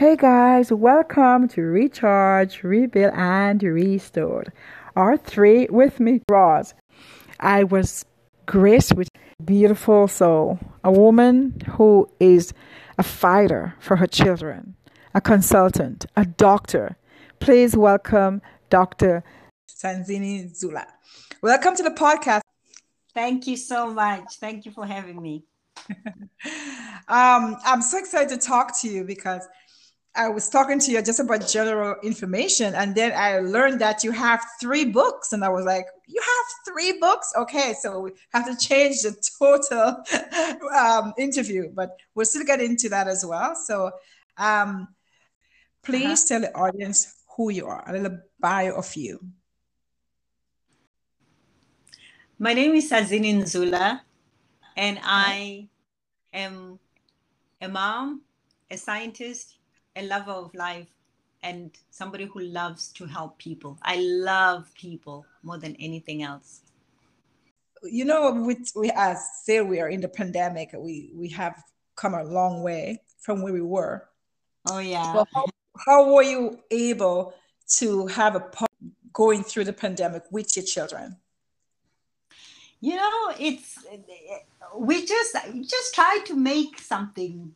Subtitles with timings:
[0.00, 4.50] Hey guys, welcome to Recharge, Rebuild, and Restored.
[4.96, 6.72] Our three with me, Roz.
[7.38, 8.06] I was
[8.46, 9.10] graced with
[9.44, 12.54] beautiful soul, a woman who is
[12.96, 14.74] a fighter for her children,
[15.12, 16.96] a consultant, a doctor.
[17.38, 18.40] Please welcome
[18.70, 19.22] Dr.
[19.68, 20.86] Sanzini Zula.
[21.42, 22.40] Welcome to the podcast.
[23.12, 24.36] Thank you so much.
[24.36, 25.44] Thank you for having me.
[27.06, 29.46] um, I'm so excited to talk to you because
[30.14, 34.10] I was talking to you just about general information, and then I learned that you
[34.10, 37.32] have three books, and I was like, "You have three books?
[37.36, 40.02] Okay, so we have to change the total
[40.76, 43.92] um, interview, but we'll still get into that as well." So,
[44.36, 44.88] um,
[45.84, 46.40] please uh-huh.
[46.40, 49.20] tell the audience who you are, a little bio of you.
[52.36, 54.00] My name is Sanzini Nzula,
[54.76, 55.68] and I
[56.32, 56.80] am
[57.60, 58.22] a mom,
[58.70, 59.59] a scientist
[59.96, 60.88] a lover of life
[61.42, 63.78] and somebody who loves to help people.
[63.82, 66.60] I love people more than anything else.
[67.82, 71.62] You know, we, we as say we are in the pandemic, we we have
[71.96, 74.06] come a long way from where we were.
[74.68, 75.14] Oh yeah.
[75.14, 75.44] Well, how,
[75.86, 77.34] how were you able
[77.78, 78.50] to have a
[79.12, 81.16] going through the pandemic with your children?
[82.80, 83.78] You know, it's
[84.76, 87.54] we just just try to make something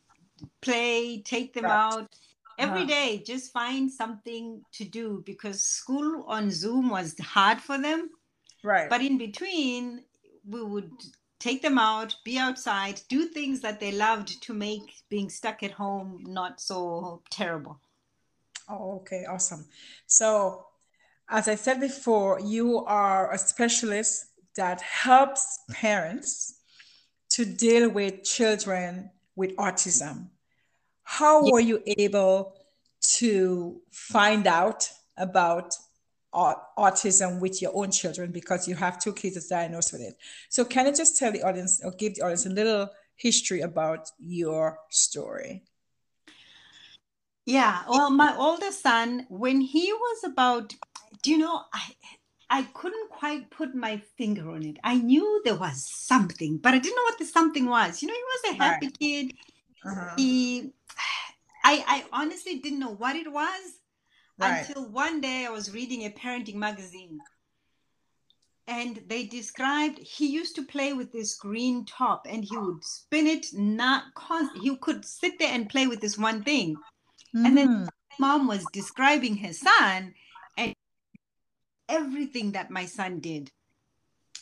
[0.61, 1.93] play, take them right.
[1.93, 2.09] out,
[2.57, 2.87] every uh-huh.
[2.87, 8.09] day just find something to do because school on zoom was hard for them.
[8.63, 8.89] Right.
[8.89, 10.03] But in between
[10.47, 10.91] we would
[11.39, 15.71] take them out be outside do things that they loved to make being stuck at
[15.71, 17.79] home not so terrible.
[18.69, 19.65] Oh okay awesome.
[20.07, 20.65] So
[21.29, 26.59] as i said before you are a specialist that helps parents
[27.29, 30.29] to deal with children with autism
[31.05, 32.55] how were you able
[33.01, 35.73] to find out about
[36.35, 40.17] autism with your own children because you have two kids that's diagnosed with it.
[40.49, 44.09] So can you just tell the audience or give the audience a little history about
[44.19, 45.63] your story?
[47.45, 50.73] Yeah, well, my oldest son, when he was about,
[51.21, 51.81] do you know, I
[52.49, 54.77] I couldn't quite put my finger on it.
[54.83, 58.01] I knew there was something, but I didn't know what the something was.
[58.01, 58.99] You know, he was a happy right.
[58.99, 59.33] kid.
[59.83, 60.13] Uh-huh.
[60.17, 60.73] He
[61.63, 63.79] I, I honestly didn't know what it was
[64.37, 64.65] right.
[64.67, 67.19] until one day I was reading a parenting magazine.
[68.67, 73.27] And they described he used to play with this green top and he would spin
[73.27, 76.75] it not const- he could sit there and play with this one thing.
[77.35, 77.45] Mm.
[77.45, 77.87] And then mm.
[78.19, 80.15] mom was describing her son
[80.57, 80.73] and
[81.87, 83.51] everything that my son did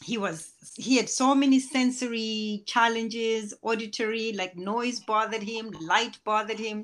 [0.03, 6.59] he was he had so many sensory challenges auditory like noise bothered him light bothered
[6.59, 6.83] him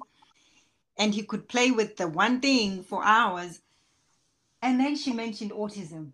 [0.99, 3.61] and he could play with the one thing for hours.
[4.61, 6.11] And then she mentioned autism.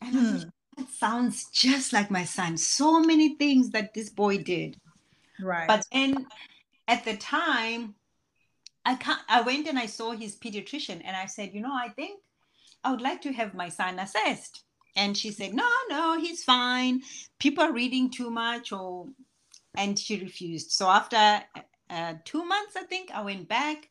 [0.00, 0.36] And hmm.
[0.36, 2.56] thought, that sounds just like my son.
[2.56, 4.80] So many things that this boy did.
[5.40, 5.66] Right.
[5.66, 6.28] But then
[6.86, 7.94] at the time
[8.84, 11.88] i can't i went and i saw his pediatrician and i said you know i
[11.88, 12.20] think
[12.82, 14.63] i would like to have my son assessed
[14.96, 17.02] and she said, No, no, he's fine.
[17.38, 19.08] People are reading too much, or
[19.76, 20.70] and she refused.
[20.70, 21.42] So after
[21.90, 23.88] uh, two months, I think I went back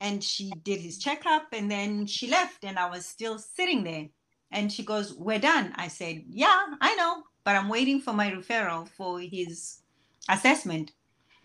[0.00, 4.08] and she did his checkup and then she left and I was still sitting there.
[4.50, 5.72] And she goes, We're done.
[5.76, 9.80] I said, Yeah, I know, but I'm waiting for my referral for his
[10.28, 10.92] assessment.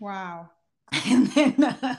[0.00, 0.50] Wow.
[1.06, 1.96] And then, uh,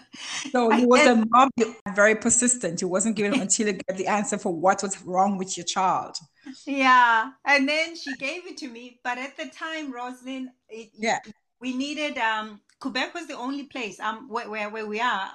[0.52, 1.50] so he was a mom,
[1.94, 2.80] very persistent.
[2.80, 6.18] He wasn't given until you get the answer for what was wrong with your child.
[6.66, 9.00] Yeah, and then she gave it to me.
[9.04, 11.20] But at the time, Rosalind, it, yeah,
[11.60, 12.18] we needed.
[12.18, 14.00] Um, Quebec was the only place.
[14.00, 15.30] Um, where, where where we are,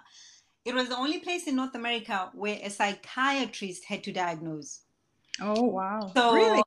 [0.65, 4.81] it was the only place in North America where a psychiatrist had to diagnose.
[5.41, 6.11] Oh wow!
[6.15, 6.63] So really?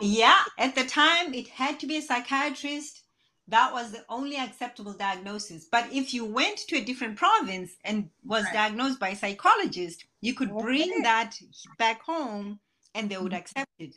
[0.00, 3.02] yeah, at the time, it had to be a psychiatrist
[3.48, 5.66] that was the only acceptable diagnosis.
[5.70, 8.52] But if you went to a different province and was right.
[8.52, 10.62] diagnosed by a psychologist, you could okay.
[10.62, 11.34] bring that
[11.78, 12.60] back home
[12.94, 13.40] and they would mm-hmm.
[13.40, 13.94] accept it.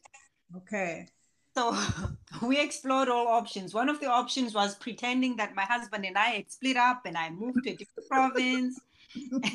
[0.55, 1.07] Okay.
[1.55, 1.77] So
[2.41, 3.73] we explored all options.
[3.73, 7.17] One of the options was pretending that my husband and I had split up and
[7.17, 8.79] I moved to a different province.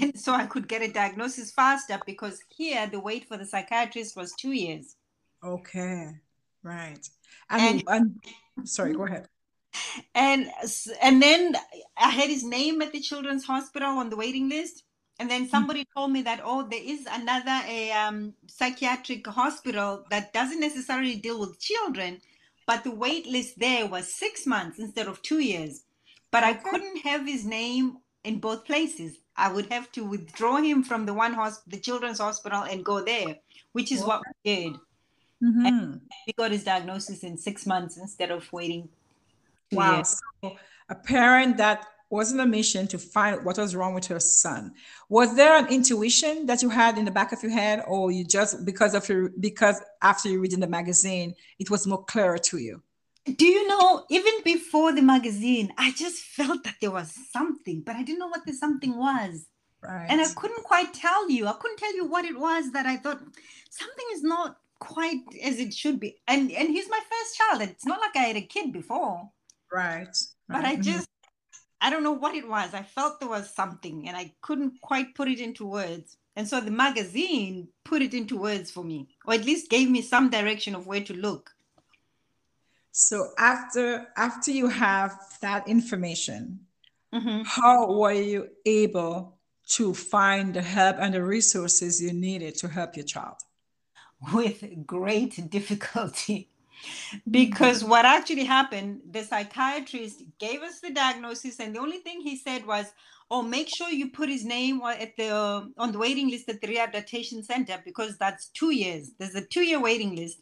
[0.03, 4.15] And so I could get a diagnosis faster because here the wait for the psychiatrist
[4.15, 4.97] was two years.
[5.43, 6.11] Okay.
[6.62, 7.09] Right.
[7.49, 8.21] and, and
[8.65, 9.29] sorry, go ahead
[10.14, 10.50] and
[11.02, 11.56] and then
[11.96, 14.82] I had his name at the children's hospital on the waiting list.
[15.19, 15.99] And then somebody mm-hmm.
[15.99, 21.40] told me that oh, there is another a um, psychiatric hospital that doesn't necessarily deal
[21.40, 22.20] with children,
[22.67, 25.84] but the wait list there was six months instead of two years.
[26.31, 29.17] But I couldn't have his name in both places.
[29.37, 33.02] I would have to withdraw him from the one hos- the children's hospital and go
[33.02, 33.37] there,
[33.73, 34.76] which is what we did.
[35.43, 36.00] Mhm.
[36.25, 38.88] He got his diagnosis in six months instead of waiting.
[39.73, 39.97] Wow.
[39.97, 40.21] years.
[40.43, 40.57] So
[40.89, 44.73] a parent that was on a mission to find what was wrong with her son.
[45.09, 48.25] Was there an intuition that you had in the back of your head, or you
[48.25, 52.59] just because of your because after you reading the magazine, it was more clearer to
[52.59, 52.83] you?
[53.25, 57.97] Do you know, even before the magazine, I just felt that there was something, but
[57.97, 59.47] I didn't know what the something was.
[59.83, 60.07] Right.
[60.09, 61.49] And I couldn't quite tell you.
[61.49, 63.19] I couldn't tell you what it was that I thought
[63.71, 66.21] something is not quite as it should be.
[66.29, 67.62] And and he's my first child.
[67.62, 69.29] It's not like I had a kid before,
[69.76, 70.17] right.
[70.50, 70.67] but right.
[70.67, 70.82] I Mhm.
[70.82, 71.06] just
[71.81, 72.75] I don't know what it was.
[72.75, 76.17] I felt there was something and I couldn't quite put it into words.
[76.37, 80.02] And so the magazine put it into words for me, or at least gave me
[80.02, 81.52] some direction of where to look.
[82.93, 86.67] So after after you have that information,
[87.12, 87.46] Mhm.
[87.46, 89.38] how were you able
[89.76, 93.37] to find the help and the resources you needed to help your child?
[94.34, 96.50] with great difficulty.
[97.31, 102.37] Because what actually happened, the psychiatrist gave us the diagnosis, and the only thing he
[102.37, 102.87] said was,
[103.31, 105.31] "Oh, make sure you put his name on- at the
[105.76, 109.12] on the waiting list at the rehabilitation center because that's two years.
[109.19, 110.38] There's a two-year waiting list."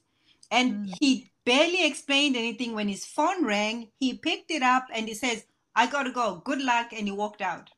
[0.51, 0.97] And Mm.
[1.01, 3.91] he barely explained anything when his phone rang.
[3.99, 6.43] He picked it up and he says, "I gotta go.
[6.45, 7.71] Good luck," and he walked out.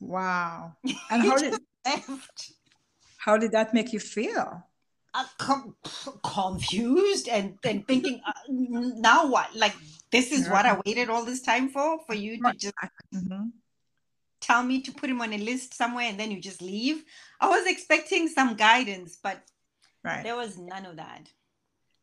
[0.00, 0.76] Wow.
[1.10, 2.52] And how did left.
[3.18, 4.62] how did that make you feel?
[5.14, 5.74] Uh, com-
[6.22, 9.74] confused and, and thinking uh, now what like
[10.10, 12.74] this is what i waited all this time for for you to just
[13.14, 13.52] Mhm.
[14.40, 17.04] tell me to put him on a list somewhere and then you just leave
[17.40, 19.40] i was expecting some guidance but
[20.04, 20.22] Right.
[20.22, 21.30] there was none of that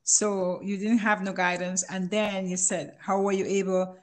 [0.04, 1.84] So you didn't have no guidance.
[1.88, 3.96] And then you said, how were you able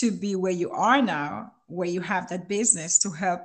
[0.00, 3.40] to be where you are now, where you have that business to help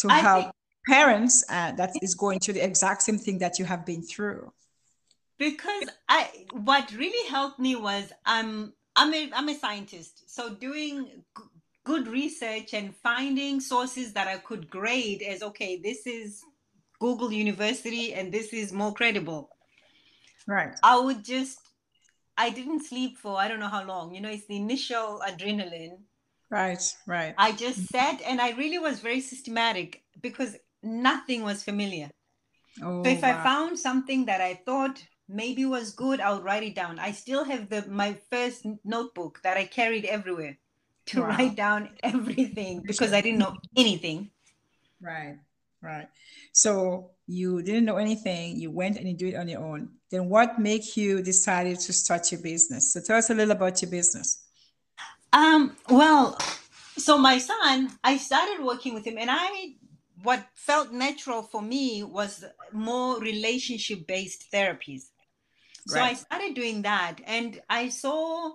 [0.00, 0.54] to I help
[0.86, 4.52] parents uh, that is going through the exact same thing that you have been through?
[5.38, 11.04] because i what really helped me was i'm i'm a, I'm a scientist so doing
[11.36, 11.42] g-
[11.84, 16.42] good research and finding sources that i could grade as okay this is
[17.00, 19.50] google university and this is more credible
[20.46, 20.74] Right.
[20.82, 21.58] I would just,
[22.38, 24.14] I didn't sleep for I don't know how long.
[24.14, 25.98] You know, it's the initial adrenaline.
[26.50, 26.82] Right.
[27.06, 27.34] Right.
[27.36, 30.56] I just sat and I really was very systematic because
[30.86, 32.10] nothing was familiar.
[32.82, 36.62] Oh, So if I found something that I thought maybe was good, I would write
[36.62, 36.98] it down.
[36.98, 40.58] I still have the my first notebook that I carried everywhere
[41.06, 41.28] to Wow.
[41.28, 44.30] write down everything because I didn't know anything.
[45.00, 45.38] Right,
[45.82, 46.08] right.
[46.52, 49.90] So you didn't know anything, you went and you do it on your own.
[50.10, 52.92] Then what make you decided to start your business?
[52.92, 54.44] So tell us a little about your business.
[55.32, 56.38] Um, well,
[56.96, 59.74] so my son, I started working with him, and I,
[60.22, 65.10] what felt natural for me was more relationship based therapies.
[65.86, 68.52] So I started doing that, and I saw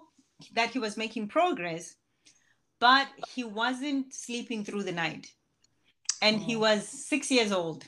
[0.54, 1.96] that he was making progress,
[2.80, 5.34] but he wasn't sleeping through the night.
[6.22, 6.60] And he Oh.
[6.60, 7.86] was six years old.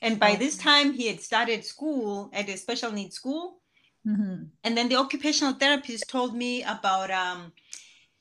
[0.00, 3.62] And by this time, he had started school at a special needs school
[4.06, 4.50] Mhm.
[4.64, 7.52] and then the occupational therapist told me about um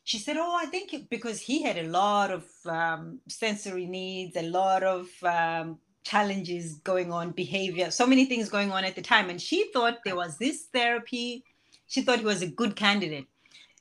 [0.04, 4.36] she said oh i think it- because he had a lot of um, sensory needs
[4.36, 9.02] a lot of um, challenges going on behavior so many things going on at the
[9.02, 11.44] time and she thought there was this therapy
[11.88, 13.28] she thought he was a good candidate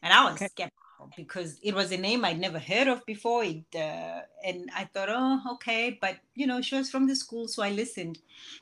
[0.02, 0.46] and i was Okay.
[0.46, 4.84] skeptical because it was a name i'd never heard of before it, uh, and i
[4.92, 8.18] thought oh okay but you know she was from the school so i listened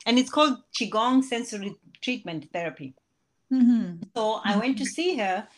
[0.06, 2.94] and it's called qigong sensory treatment therapy
[3.52, 4.02] Mhm.
[4.14, 5.48] so I went to see her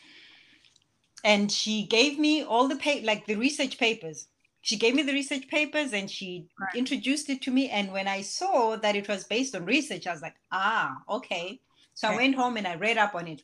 [1.25, 4.29] and she gave me all the pa- like the research papers.
[4.63, 6.75] She gave me the research papers and she Right.
[6.75, 7.71] introduced it to me.
[7.71, 11.61] And when I saw that it was based on research, I was like, ah, okay.
[11.95, 13.43] So I went home and I read up on it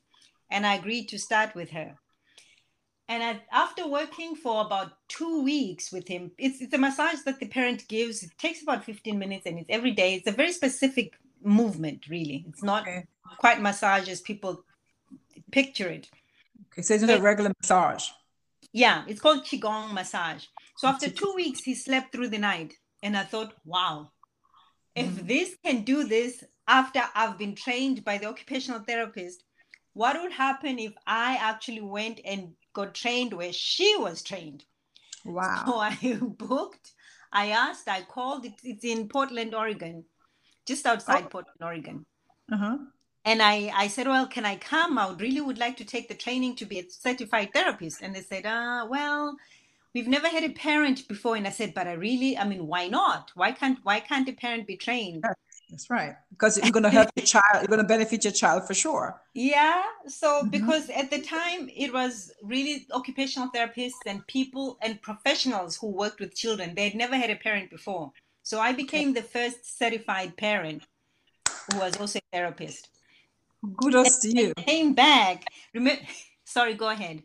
[0.50, 1.96] and I agreed to start with her.
[3.08, 7.38] And I, after working for about two weeks with him, it's, it's a massage that
[7.38, 8.22] the parent gives.
[8.22, 10.14] It takes about 15 minutes and it's every day.
[10.14, 12.44] It's a very specific movement, really.
[12.48, 13.06] It's not Okay.
[13.38, 14.64] quite massage as people
[15.52, 16.10] picture it.
[16.76, 16.82] Okay.
[16.82, 18.08] So it's a regular massage.
[18.72, 20.44] Yeah, it's called Qigong massage.
[20.76, 22.74] So after two weeks, he slept through the night.
[23.02, 24.12] And I thought, wow,
[24.94, 25.26] if Mhm.
[25.28, 29.44] this can do this after I've been trained by the occupational therapist,
[29.92, 34.64] what would happen if I actually went and got trained where she was trained?
[35.24, 35.64] Wow.
[35.66, 35.96] So I
[36.38, 36.92] booked,
[37.32, 40.04] I asked, I called, it's in Portland, Oregon,
[40.66, 41.28] just outside Oh.
[41.28, 42.06] Portland, Oregon.
[42.52, 42.78] Uh-huh.
[43.26, 44.96] And I, I said, well, can I come?
[44.98, 48.00] I would really would like to take the training to be a certified therapist.
[48.00, 49.36] And they said, uh, well,
[49.94, 51.34] we've never had a parent before.
[51.34, 53.32] And i said but i really i mean why not?
[53.34, 55.24] Why can't why can't a parent be trained?
[55.70, 56.14] That's right.
[56.30, 59.20] Because you're going to help your child you're going to benefit your child for sure.
[59.34, 60.50] Yeah so mm-hmm.
[60.50, 66.20] because at the time it was really occupational therapists and people and professionals who worked
[66.20, 66.74] with children.
[66.76, 68.12] They had never had a parent before.
[68.44, 70.84] So i became the first certified parent
[71.64, 72.95] who was also a therapist
[73.80, 75.44] kudos and to you came back
[75.74, 76.00] remember
[76.44, 77.22] sorry go ahead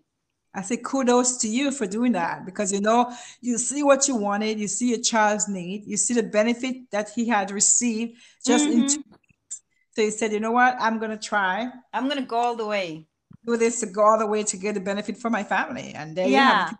[0.53, 4.17] I say kudos to you for doing that because you know you see what you
[4.17, 8.65] wanted, you see your child's need, you see the benefit that he had received just
[8.65, 8.81] mm-hmm.
[8.81, 9.61] in two weeks.
[9.95, 11.69] So you said, you know what, I'm gonna try.
[11.93, 13.07] I'm gonna go all the way.
[13.45, 15.93] Do this to go all the way to get the benefit for my family.
[15.95, 16.71] And there yeah.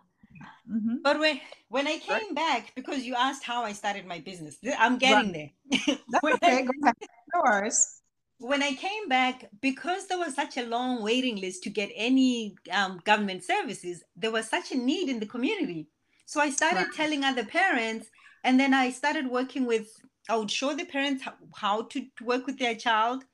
[0.70, 0.96] Mm-hmm.
[1.02, 2.34] But when when I came right.
[2.34, 5.50] back, because you asked how I started my business, I'm getting right.
[5.86, 5.96] there.
[6.34, 6.96] okay, go ahead.
[7.34, 8.01] No worries
[8.42, 12.56] when I came back, because there was such a long waiting list to get any
[12.70, 15.86] um, government services, there was such a need in the community.
[16.26, 16.94] So I started right.
[16.94, 18.08] telling other parents,
[18.44, 19.88] and then I started working with,
[20.28, 23.24] I would show the parents how to work with their child.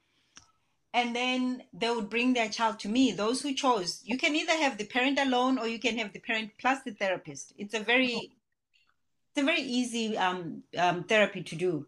[0.94, 4.00] And then they would bring their child to me, those who chose.
[4.04, 6.92] You can either have the parent alone or you can have the parent plus the
[6.92, 7.52] therapist.
[7.58, 8.32] It's a very,
[9.28, 11.86] it's a very easy um, um, therapy to do.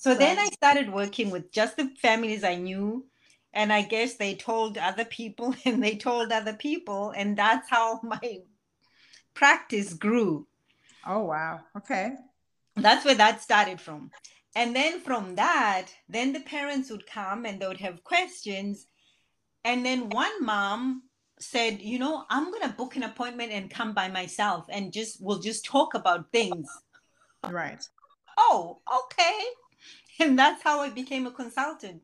[0.00, 3.04] So then I started working with just the families I knew.
[3.52, 7.12] And I guess they told other people and they told other people.
[7.14, 8.38] And that's how my
[9.34, 10.46] practice grew.
[11.06, 11.60] Oh, wow.
[11.76, 12.12] Okay.
[12.76, 14.10] That's where that started from.
[14.56, 18.86] And then from that, then the parents would come and they would have questions.
[19.66, 21.02] And then one mom
[21.38, 25.22] said, you know, I'm going to book an appointment and come by myself and just,
[25.22, 26.70] we'll just talk about things.
[27.44, 27.84] Right.
[28.38, 29.38] Oh, okay.
[30.18, 32.02] And that's how I became a consultant.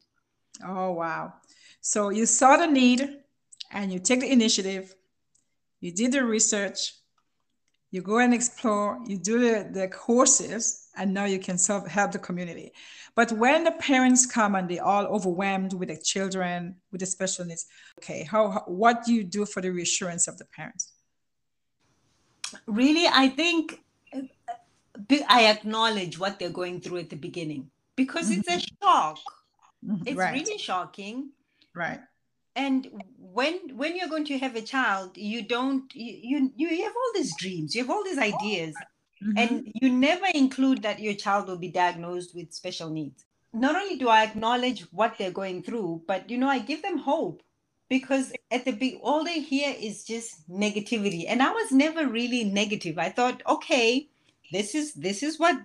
[0.64, 1.34] Oh, wow.
[1.80, 3.18] So you saw the need
[3.72, 4.94] and you take the initiative,
[5.80, 6.94] you did the research,
[7.90, 12.12] you go and explore, you do the, the courses, and now you can self help
[12.12, 12.72] the community.
[13.14, 17.44] But when the parents come and they're all overwhelmed with the children with the special
[17.44, 17.66] needs,
[17.98, 20.92] okay, how, how what do you do for the reassurance of the parents?
[22.66, 23.82] Really, I think
[24.14, 24.22] uh,
[25.28, 28.86] I acknowledge what they're going through at the beginning because it's a mm-hmm.
[28.86, 29.18] shock.
[29.84, 30.02] Mm-hmm.
[30.06, 30.34] It's right.
[30.34, 31.30] really shocking.
[31.74, 32.00] Right.
[32.54, 32.88] And
[33.18, 37.12] when when you're going to have a child, you don't you you, you have all
[37.14, 38.74] these dreams, you have all these ideas,
[39.22, 39.36] mm-hmm.
[39.36, 43.24] and you never include that your child will be diagnosed with special needs.
[43.52, 46.98] Not only do I acknowledge what they're going through, but you know, I give them
[46.98, 47.42] hope
[47.88, 52.44] because at the big all they hear is just negativity and i was never really
[52.44, 54.08] negative i thought okay
[54.52, 55.56] this is this is what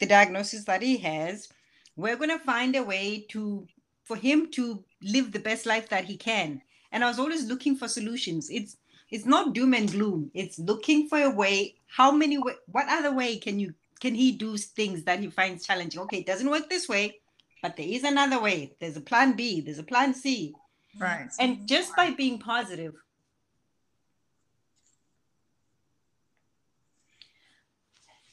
[0.00, 1.48] the diagnosis that he has
[1.96, 3.66] we're going to find a way to
[4.04, 6.60] for him to live the best life that he can.
[6.92, 8.50] And i was always looking for solutions.
[8.50, 8.76] It's
[9.10, 10.30] it's not doom and gloom.
[10.34, 14.32] It's looking for a way how many way, what other way can you can he
[14.32, 16.00] do things that he finds challenging?
[16.02, 17.20] Okay it doesn't work this way
[17.62, 18.76] but there is another way.
[18.80, 20.54] There's a plan b there's a plan c.
[20.98, 21.28] Right.
[21.40, 22.94] And just by being positive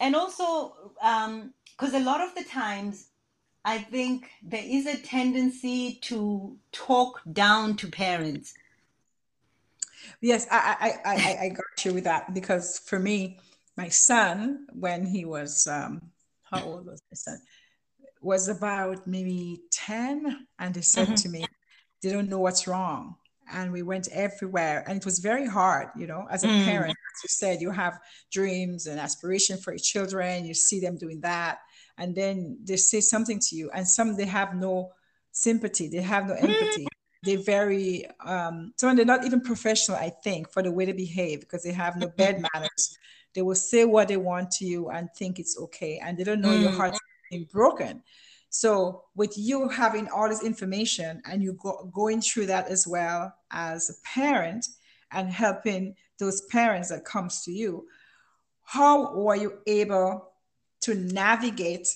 [0.01, 3.07] and also because um, a lot of the times
[3.63, 8.55] I think there is a tendency to talk down to parents.
[10.19, 13.39] Yes, I, I, I, I got you with that because for me,
[13.77, 16.01] my son, when he was, um,
[16.43, 17.39] how old was my son?
[18.21, 20.47] Was about maybe 10.
[20.59, 21.15] And he said mm-hmm.
[21.15, 21.45] to me,
[22.01, 23.15] they don't know what's wrong.
[23.53, 24.83] And we went everywhere.
[24.87, 26.65] And it was very hard, you know, as a mm.
[26.65, 27.99] parent, you said, you have
[28.31, 30.45] dreams and aspiration for your children.
[30.45, 31.59] You see them doing that
[32.01, 34.91] and then they say something to you and some they have no
[35.31, 36.87] sympathy they have no empathy
[37.23, 41.39] they're very um some they're not even professional i think for the way they behave
[41.39, 42.97] because they have no bed manners
[43.33, 46.41] they will say what they want to you and think it's okay and they don't
[46.41, 46.61] know mm.
[46.61, 46.99] your heart's
[47.29, 48.01] being broken
[48.49, 53.33] so with you having all this information and you go, going through that as well
[53.51, 54.67] as a parent
[55.11, 57.85] and helping those parents that comes to you
[58.63, 60.31] how were you able
[60.79, 61.87] to navigate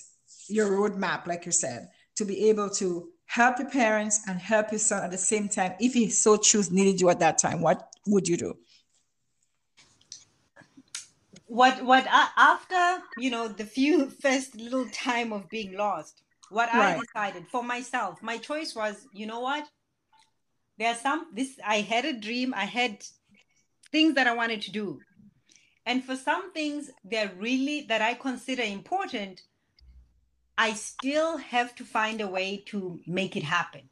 [0.48, 4.78] your roadmap, like you said, to be able to help your parents and help your
[4.78, 5.72] son at the same time.
[5.80, 8.56] If he so choose needed you at that time, what would you do?
[11.46, 16.96] What what after you know the few first little time of being lost, what right.
[16.96, 19.66] I decided for myself, my choice was, you know what?
[20.78, 23.02] There are some this I had a dream, I had
[23.96, 25.00] things that I wanted to do.
[25.86, 29.42] And for some things that really that I consider important,
[30.58, 33.84] I still have to find a way to make it happen.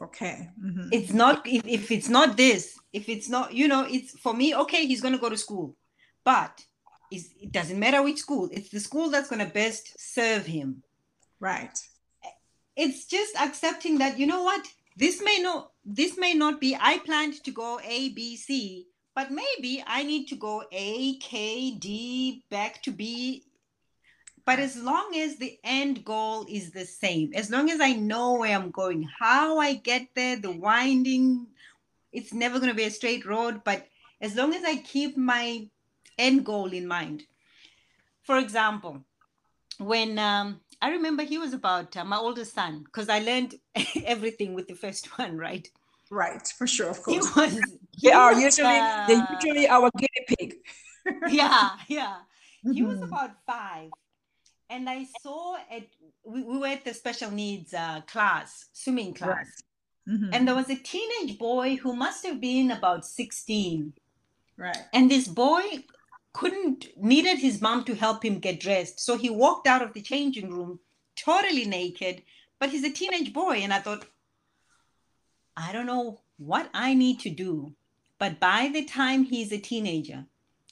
[0.00, 0.48] Okay.
[0.64, 0.88] Mm-hmm.
[0.92, 4.54] It's not if, if it's not this, if it's not, you know, it's for me,
[4.54, 5.76] okay, he's gonna go to school.
[6.24, 6.52] But
[7.10, 10.82] is it doesn't matter which school it's the school that's going to best serve him
[11.40, 11.76] right
[12.76, 14.64] it's just accepting that you know what
[14.96, 19.30] this may not this may not be i planned to go a b c but
[19.30, 23.44] maybe i need to go a k d back to b.
[24.46, 28.34] But as long as the end goal is the same as long as i know
[28.34, 31.46] where i'm going how i get there the winding
[32.12, 33.62] it's never going to be a straight road.
[33.62, 33.86] But
[34.20, 35.68] as long as i keep my
[36.18, 37.22] end goal in mind.
[38.22, 39.04] For example
[39.80, 43.54] when um, I remember he was about uh, my oldest son because I learned
[44.04, 45.66] everything with the first one, right?
[46.10, 47.14] Right, for sure, of course.
[47.34, 47.54] He was,
[47.96, 50.54] he they are was, usually uh, they usually our guinea pig.
[51.28, 52.16] yeah, yeah.
[52.72, 53.04] He was Mhm.
[53.08, 53.90] about five,
[54.68, 55.84] and I saw at
[56.24, 59.62] we, we were at the special needs uh, class, swimming class,
[60.08, 60.30] Mhm.
[60.32, 63.94] and there was a teenage boy who must have been about sixteen,
[64.56, 65.84] right, and this boy
[66.32, 70.00] couldn't needed his mom to help him get dressed so he walked out of the
[70.00, 70.78] changing room
[71.16, 72.22] totally naked
[72.60, 74.04] but he's a teenage boy and i thought
[75.60, 77.72] i don't know what i need to do
[78.18, 80.24] but by the time he's a teenager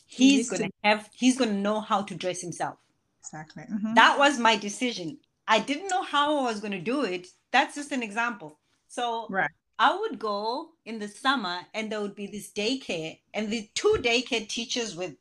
[0.07, 2.77] He he's going to have he's going to know how to dress himself
[3.21, 3.65] exactly.
[3.71, 3.95] Mhm.
[3.95, 7.75] that was my decision i didn't know how i was going to do it that's
[7.75, 9.51] just an example so Right.
[9.81, 13.95] I would go in the summer and there would be this daycare and the two
[14.01, 15.15] daycare teachers with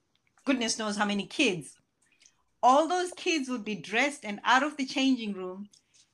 [0.46, 1.76] goodness knows how many kids.
[2.64, 5.70] All those kids would be dressed and out of the changing room,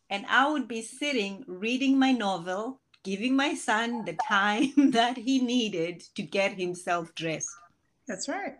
[0.10, 5.39] and I would be sitting reading my novel, giving my son the time that he
[5.39, 7.50] needed to get himself dressed.
[8.07, 8.55] That's right.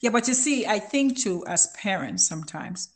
[0.00, 2.90] Yeah, but you see, I think too, as parents, sometimes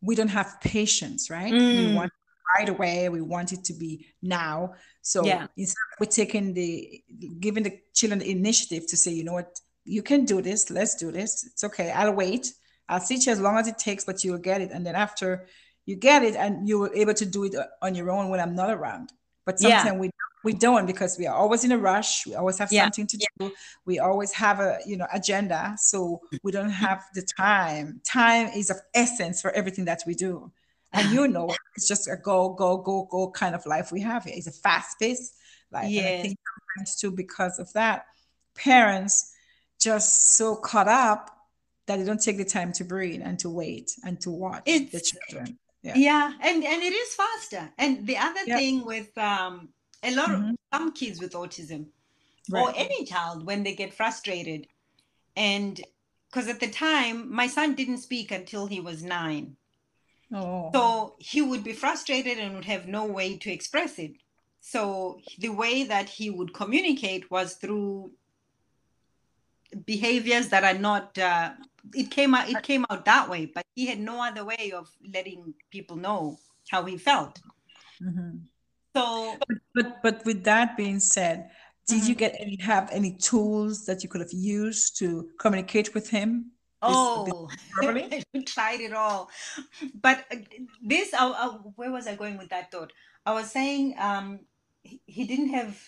[0.00, 1.52] we don't have patience, right?
[1.52, 1.94] We Mm.
[1.94, 2.12] want
[2.58, 3.08] right away.
[3.08, 4.74] We want it to be now.
[5.02, 5.46] So Yeah.
[5.56, 7.02] instead of we taking the
[7.40, 10.70] giving the children the initiative to say, you know what, you can do this.
[10.70, 11.44] Let's do this.
[11.44, 11.90] It's okay.
[11.90, 12.52] I'll wait.
[12.88, 14.70] I'll teach you as long as it takes, but you'll get it.
[14.72, 15.46] And then after
[15.86, 18.54] you get it, and you were able to do it on your own when I'm
[18.54, 19.12] not around.
[19.44, 19.82] But Yeah.
[19.82, 20.10] sometimes we
[20.44, 22.26] we don't because we are always in a rush.
[22.26, 22.82] We always have Yeah.
[22.84, 23.52] something to do.
[23.86, 26.86] We always have a you know agenda, so we don't mm-hmm.
[26.86, 28.00] have the time.
[28.04, 30.52] Time is of essence for everything that we do.
[30.92, 34.24] And you know, it's just a go, go, go, go kind of life we have
[34.24, 34.34] here.
[34.36, 35.34] It's a fast paced
[35.70, 35.86] life.
[35.86, 36.38] And I think
[36.76, 38.06] sometimes too, because of that,
[38.54, 39.32] parents
[39.80, 41.30] just so caught up
[41.86, 45.00] that they don't take the time to breathe and to wait and to watch the
[45.00, 45.58] children.
[45.84, 45.96] Yeah.
[45.98, 47.70] Yeah, and and it is faster.
[47.76, 48.56] And the other Yeah.
[48.56, 49.68] thing with um,
[50.02, 50.50] a lot Mhm.
[50.50, 51.86] of some kids with autism
[52.52, 54.66] or any child when they get frustrated,
[55.36, 55.80] and
[56.28, 59.56] because at the time my son didn't speak until he was nine,
[60.32, 60.70] Oh.
[60.74, 64.12] so he would be frustrated and would have no way to express it.
[64.60, 68.10] So the way that he would communicate was through
[69.84, 71.18] behaviors that are not.
[71.18, 71.52] Uh,
[71.92, 72.48] it came out.
[72.48, 76.38] It came out that way, but he had no other way of letting people know
[76.70, 77.40] how he felt.
[78.02, 78.46] Mhm.
[78.96, 79.38] So
[79.74, 81.50] But but with that being said,
[81.86, 82.08] did Mm-hmm.
[82.08, 86.52] you get any have any tools that you could have used to communicate with him?
[86.80, 87.50] Oh,
[88.46, 89.30] tried it all.
[89.94, 90.36] But uh,
[90.82, 92.92] this, I, I, where was I going with that thought?
[93.24, 94.40] I was saying um,
[94.82, 95.80] he, he didn't have.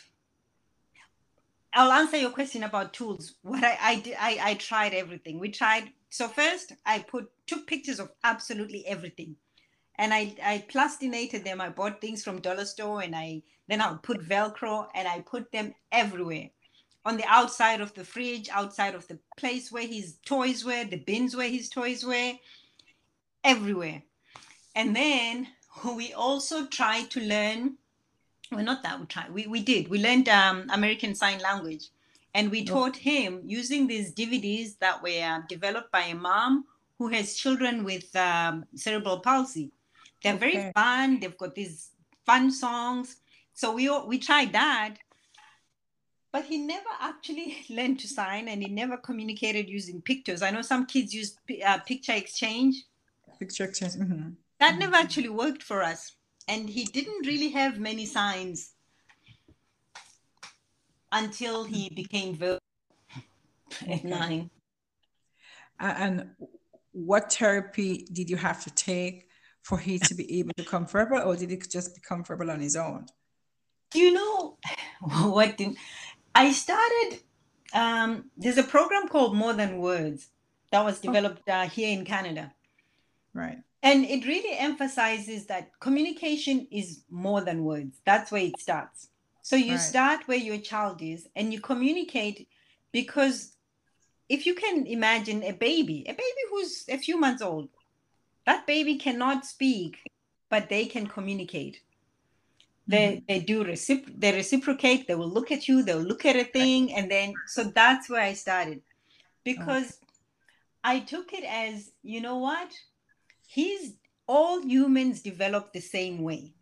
[1.77, 3.35] I'll answer your question about tools.
[3.43, 5.39] What I, I did, I, I tried everything.
[5.39, 5.93] We tried.
[6.11, 9.37] So first, I put took pictures of absolutely everything,
[9.99, 11.61] and I I plastinated them.
[11.61, 15.21] I bought things from dollar store, and I then I would put Velcro, and I
[15.21, 16.49] put them everywhere
[17.07, 20.97] on the outside of the fridge, outside of the place where his toys were, the
[20.97, 22.33] bins where his toys were,
[23.45, 24.03] everywhere.
[24.75, 25.47] And then
[25.95, 27.77] we also tried to learn,
[28.53, 31.89] well, not that we tried, we, we did, we learned um, American Sign Language.
[32.35, 36.67] And we taught him using these DVDs that were developed by a mom
[36.99, 39.71] who has children with um, cerebral palsy.
[40.23, 41.19] They're very fun.
[41.21, 41.91] They've got these
[42.27, 43.17] fun songs.
[43.55, 44.97] So we all- we tried that,
[46.33, 50.43] but he never actually learned to sign, and he never communicated using pictures.
[50.43, 52.85] I know some kids use uh, picture exchange.
[53.39, 53.95] Picture exchange.
[53.95, 54.35] mhm.
[54.61, 56.16] That never actually worked for us,
[56.49, 58.73] and he didn't really have many signs
[61.13, 62.61] until he became verbal
[63.83, 64.09] at Okay.
[64.09, 64.51] nine.
[65.79, 66.31] And
[66.93, 69.29] what therapy did you have to take
[69.63, 72.61] for he to be able to come verbal, or did he just become verbal on
[72.61, 73.07] his own?
[73.91, 74.59] Do you know
[75.01, 75.57] what?
[75.57, 75.77] Did,
[76.35, 77.21] I started.
[77.75, 80.29] Um, there's a program called More Than Words
[80.71, 82.55] that was developed uh, here in Canada.
[83.35, 83.59] Right.
[83.87, 88.01] And it really emphasizes that communication is more than words.
[88.05, 89.11] That's where it starts.
[89.43, 89.91] So you Right.
[89.93, 92.49] start where your child is and you communicate
[92.91, 93.53] because
[94.29, 97.69] if you can imagine a baby, a baby who's a few months old,
[98.45, 99.99] that baby cannot speak,
[100.49, 101.81] but they can communicate.
[102.89, 103.25] They, mm-hmm.
[103.29, 106.93] they do recipro- they reciprocate, they will look at you, they'll look at a thing,
[106.93, 108.83] and then so that's where I started.
[109.45, 110.01] Because
[110.83, 112.73] I took it as, you know what?
[113.47, 113.95] He's
[114.27, 116.53] all humans develop the same way.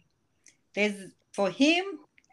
[0.74, 1.84] There's for him,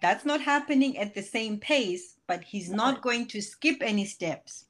[0.02, 4.66] that's not happening at the same pace, but he's not going to skip any steps.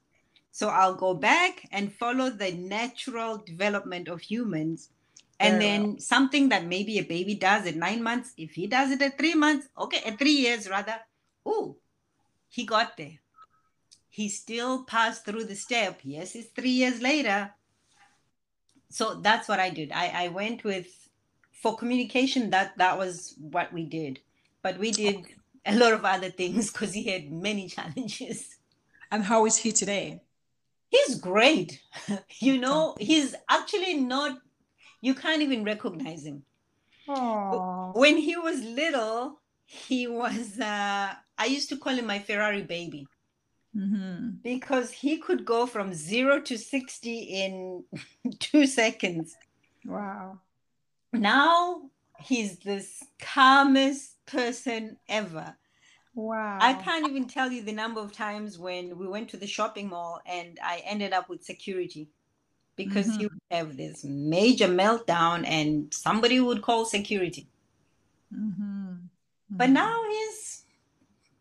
[0.52, 4.90] So I'll go back and follow the natural development of humans.
[5.40, 5.96] And Very then well.
[6.00, 9.34] something that maybe a baby does at nine months, if he does it at three
[9.34, 10.96] months, okay, at three years rather,
[11.46, 11.78] oh,
[12.50, 13.20] he got there.
[14.10, 16.02] He still passed through the step.
[16.04, 17.52] Yes, it's three years later.
[18.92, 19.92] So that's what I did.
[19.92, 20.88] I, I went with
[21.52, 24.20] for communication, that that was what we did.
[24.64, 25.26] But we did
[25.66, 28.58] a lot of other things because he had many challenges.
[29.12, 30.22] And how is he today?
[30.92, 31.82] he's great.
[32.40, 34.38] you know, he's actually not,
[35.02, 36.44] you can't even recognize him.
[37.08, 37.96] Aww.
[37.96, 43.08] When he was little, he was, uh, I used to call him my Ferrari baby.
[43.76, 44.30] Mm-hmm.
[44.44, 47.84] Because he could go from zero to 60 in
[48.40, 49.36] two seconds.
[49.86, 50.40] Wow.
[51.14, 51.82] Now
[52.20, 55.56] he's this calmest person ever.
[56.14, 56.58] Wow.
[56.62, 59.90] I can't even tell you the number of times when we went to the shopping
[59.90, 62.10] mall and I ended up with security
[62.76, 63.20] because mm-hmm.
[63.20, 67.48] he would have this major meltdown and somebody would call security.
[68.34, 68.62] Mm-hmm.
[69.52, 69.58] Mm-hmm.
[69.58, 70.64] But now he's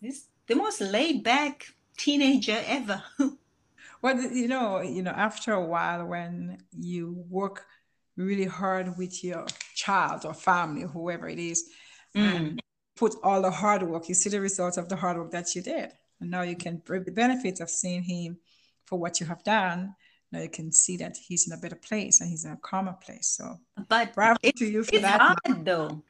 [0.01, 3.03] he's the most laid back teenager ever.
[4.03, 7.67] well, you know, you know, after a while when you work
[8.17, 11.69] really hard with your child or family, whoever it is,
[12.15, 12.59] mm
[13.01, 15.63] put all the hard work, you see the results of the hard work that you
[15.63, 15.91] did.
[16.21, 18.37] And now you can reap the benefits of seeing him
[18.85, 19.95] for what you have done.
[20.31, 22.95] Now you can see that he's in a better place and he's in a calmer
[23.03, 23.29] place.
[23.29, 23.57] So,
[23.89, 25.19] but bravo to you for it's that.
[25.19, 26.03] hard though.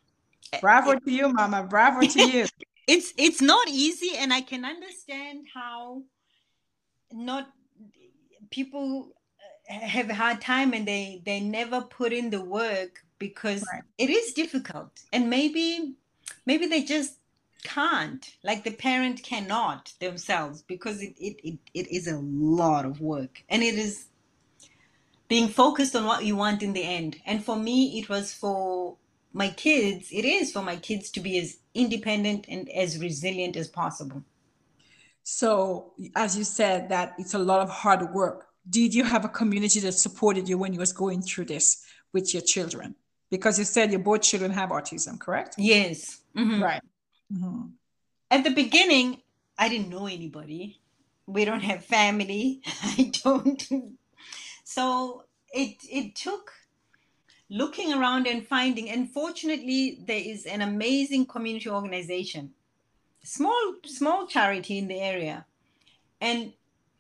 [0.61, 1.63] Bravo to you, Mama.
[1.63, 2.47] Bravo to you.
[2.87, 6.03] it's it's not easy, and I can understand how
[7.13, 7.49] not
[8.51, 9.13] people
[9.69, 13.83] uh, have a hard time and they they never put in the work because right.
[13.99, 14.91] it is difficult.
[15.13, 15.95] And maybe
[16.47, 17.17] maybe they just
[17.63, 18.29] can't.
[18.43, 23.45] Like the parent cannot themselves because it, it, it, it is a lot of work.
[23.49, 24.07] And it is
[25.29, 27.21] being focused on what you want in the end.
[27.25, 28.97] And for me it was for
[29.33, 33.69] my kids it is for my kids to be as independent and as resilient as
[33.69, 34.23] possible
[35.23, 39.29] so as you said that it's a lot of hard work did you have a
[39.29, 42.95] community that supported you when you was going through this with your children
[43.31, 46.63] because you said your both children have autism correct yes Mm-hmm.
[46.63, 46.83] Right.
[47.33, 47.63] Mm-hmm.
[48.31, 49.19] At the beginning,
[49.59, 50.81] I didn't know anybody.
[51.27, 52.63] We don't have family.
[52.83, 53.63] I don't.
[54.65, 56.53] So it it took
[57.51, 58.89] looking around and finding.
[58.89, 62.53] And fortunately, there is an amazing community organization,
[63.23, 65.45] small small charity in the area,
[66.21, 66.53] and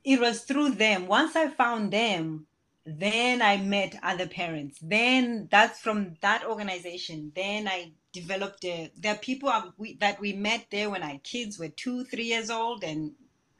[0.04, 1.06] it was through them.
[1.06, 2.46] Once I found them,
[2.84, 4.78] then I met other parents.
[4.82, 7.32] Then that's from that organization.
[7.34, 9.52] Then I developed a, are people
[10.00, 13.12] that we met there when our kids were two three years old and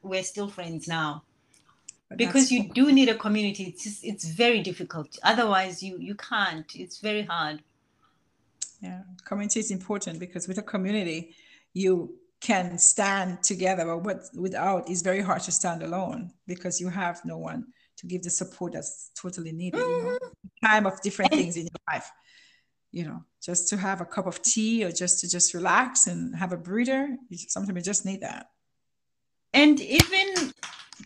[0.03, 1.23] we're still friends now
[2.11, 6.15] but because you do need a community it's just, it's very difficult otherwise you you
[6.15, 7.63] can't it's very hard
[8.83, 11.35] yeah community is important because with a community
[11.73, 16.89] you can stand together but what, without it's very hard to stand alone because you
[16.89, 17.65] have no one
[17.97, 20.07] to give the support that's totally needed mm-hmm.
[20.07, 20.67] you know mm-hmm.
[20.67, 22.11] time of different things in your life
[22.93, 26.35] you know, just to have a cup of tea or just to just relax and
[26.35, 27.17] have a breather.
[27.33, 28.47] Sometimes you just need that.
[29.53, 30.53] And even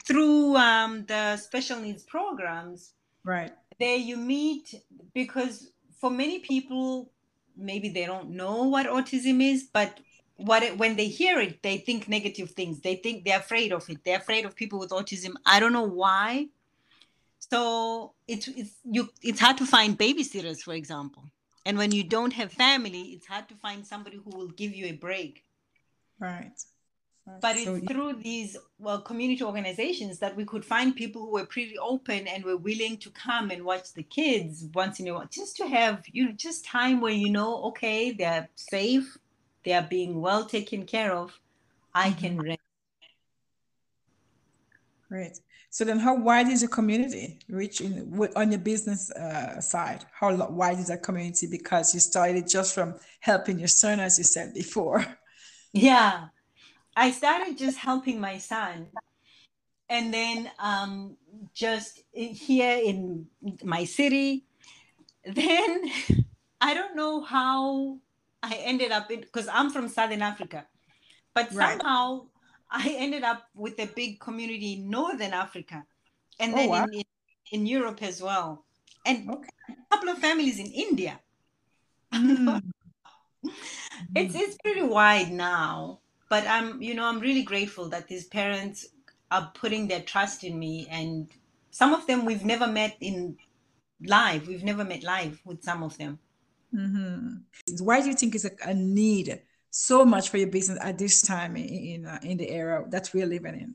[0.07, 4.75] through um, the special needs programs, right there you meet
[5.15, 7.11] because for many people
[7.57, 10.01] maybe they don't know what autism is, but
[10.37, 12.81] what it, when they hear it, they think negative things.
[12.81, 13.99] They think they're afraid of it.
[14.05, 15.35] They're afraid of people with autism.
[15.47, 16.49] I don't know why.
[17.39, 21.25] So it's it's you it's hard to find babysitters, for example
[21.67, 24.87] and when you don't have family, it's hard to find somebody who will give you
[24.87, 25.45] a break.
[26.19, 26.61] Right.
[27.41, 31.47] But it's so, through these well community organizations that we could find people who were
[31.47, 35.29] pretty open and were willing to come and watch the kids once in a while,
[35.31, 39.17] just to have you know just time where you know okay they're safe,
[39.65, 41.39] they are being well taken care of.
[41.95, 42.19] I mm-hmm.
[42.19, 42.61] can rest.
[45.09, 45.39] Great.
[45.71, 50.05] So then, how wide is your community reach in, on your business uh, side?
[50.13, 51.47] How wide is that community?
[51.47, 55.05] Because you started just from helping your son, as you said before.
[55.73, 56.29] Yeah,
[56.97, 58.89] I started just helping my son,
[59.89, 61.17] and then um,
[61.53, 63.27] just here in
[63.63, 64.45] my city.
[65.27, 65.91] Then
[66.61, 67.99] I don't know how
[68.43, 70.67] I ended up in because I'm from Southern Africa,
[71.35, 71.81] but Right.
[71.81, 72.27] somehow
[72.71, 75.85] I ended up with a big community in Northern Africa,
[76.39, 76.85] and Oh, then wow.
[76.85, 77.05] in, in
[77.53, 78.65] in Europe as well,
[79.07, 79.49] and Okay.
[79.69, 81.21] a couple of families in India.
[82.13, 82.63] Mm.
[84.15, 86.01] It's it's pretty wide now,
[86.35, 88.87] but I'm you know I'm really grateful that these parents
[89.31, 91.29] are putting their trust in me, and
[91.71, 93.37] some of them we've never met in
[94.05, 94.49] live.
[94.49, 96.19] We've never met live with some of them.
[96.75, 97.43] Mhm.
[97.89, 99.29] Why do you think is a, a need
[99.71, 103.11] so much for your business at this time in in, uh, in the era that
[103.15, 103.75] we're living in?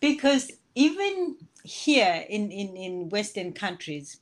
[0.00, 4.20] because even here in, in, in western countries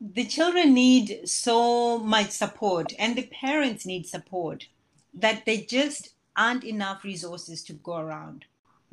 [0.00, 4.68] the children need so much support and the parents need support
[5.16, 8.44] that there just aren't enough resources to go around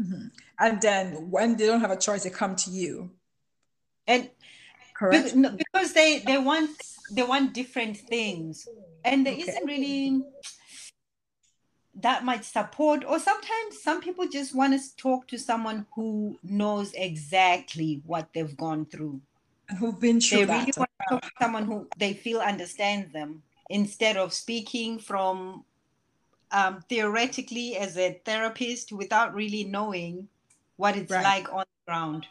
[0.01, 0.31] Mhm.
[0.59, 3.11] And then when they don't have a choice, they come to you,
[4.07, 4.29] and
[4.93, 5.35] correct?
[5.57, 6.71] Because they they want
[7.11, 8.67] they want different things
[9.03, 9.51] and there Okay.
[9.53, 10.23] not really
[11.95, 16.91] that much support or sometimes some people just want to talk to someone who knows
[16.93, 19.21] exactly what they've gone through
[19.77, 20.77] who've been they through really that.
[20.77, 25.63] want to talk to someone who they feel understands them instead of speaking from
[26.53, 30.27] um, theoretically as a therapist without really knowing
[30.77, 31.23] what it's Right.
[31.23, 32.27] like on the ground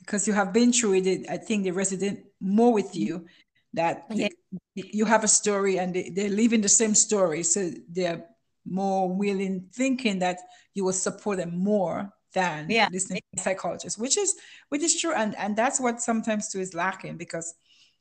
[0.00, 1.26] because you have been through it.
[1.28, 3.26] I think they resonate more with you
[3.74, 4.28] that Yeah.
[4.76, 7.42] they- you have a story and they, they're living the same story.
[7.42, 8.24] So they're
[8.64, 10.38] more willing, thinking that
[10.74, 12.88] you will support them more than Yeah.
[12.92, 14.36] listening to psychologists, which is
[14.68, 15.12] which is true.
[15.14, 17.54] And and that's what sometimes too is lacking because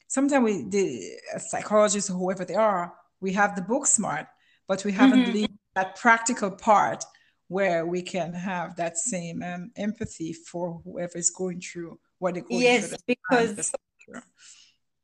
[0.07, 4.27] sometimes we the psychologists or whoever they are, we have the book smart,
[4.67, 5.33] but we haven't Mhm.
[5.33, 7.03] lived that practical part
[7.47, 12.43] where we can have that same um, empathy for whoever is going through what they're
[12.43, 12.97] going yes through.
[13.07, 13.71] because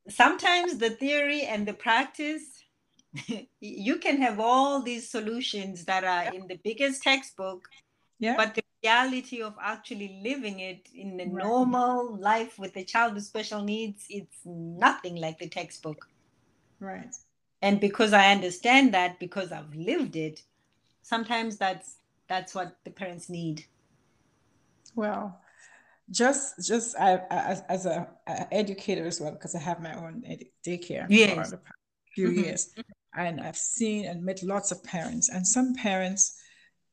[0.09, 2.63] sometimes the theory and the practice
[3.59, 7.67] you can have all these solutions that are in the biggest textbook
[8.19, 8.35] Yeah.
[8.37, 11.43] but the reality of actually living it in the Right.
[11.43, 16.07] normal life with a child with special needs it's nothing like the textbook
[16.79, 17.13] right.
[17.61, 20.41] And because i understand that because i've lived it
[21.01, 21.97] sometimes that's
[22.27, 23.65] that's what the parents need
[24.95, 25.39] Well,
[26.09, 30.23] just just I, as, as a, a educator as well, because I have my own
[30.27, 31.33] edu- daycare Yes.
[31.33, 31.79] for the past
[32.13, 32.43] few Mhm.
[32.43, 32.73] years,
[33.15, 36.37] and I've seen and met lots of parents, and some parents.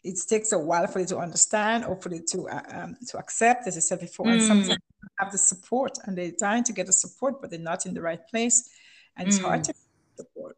[0.05, 3.19] It takes a while for you to understand or for you to uh, um, to
[3.19, 4.47] accept, as I said before, and Mm.
[4.47, 7.85] sometimes they have the support and they're trying to get the support, but they're not
[7.87, 8.71] in the right place,
[9.17, 9.65] and it's hard Mm.
[9.67, 10.57] to get support.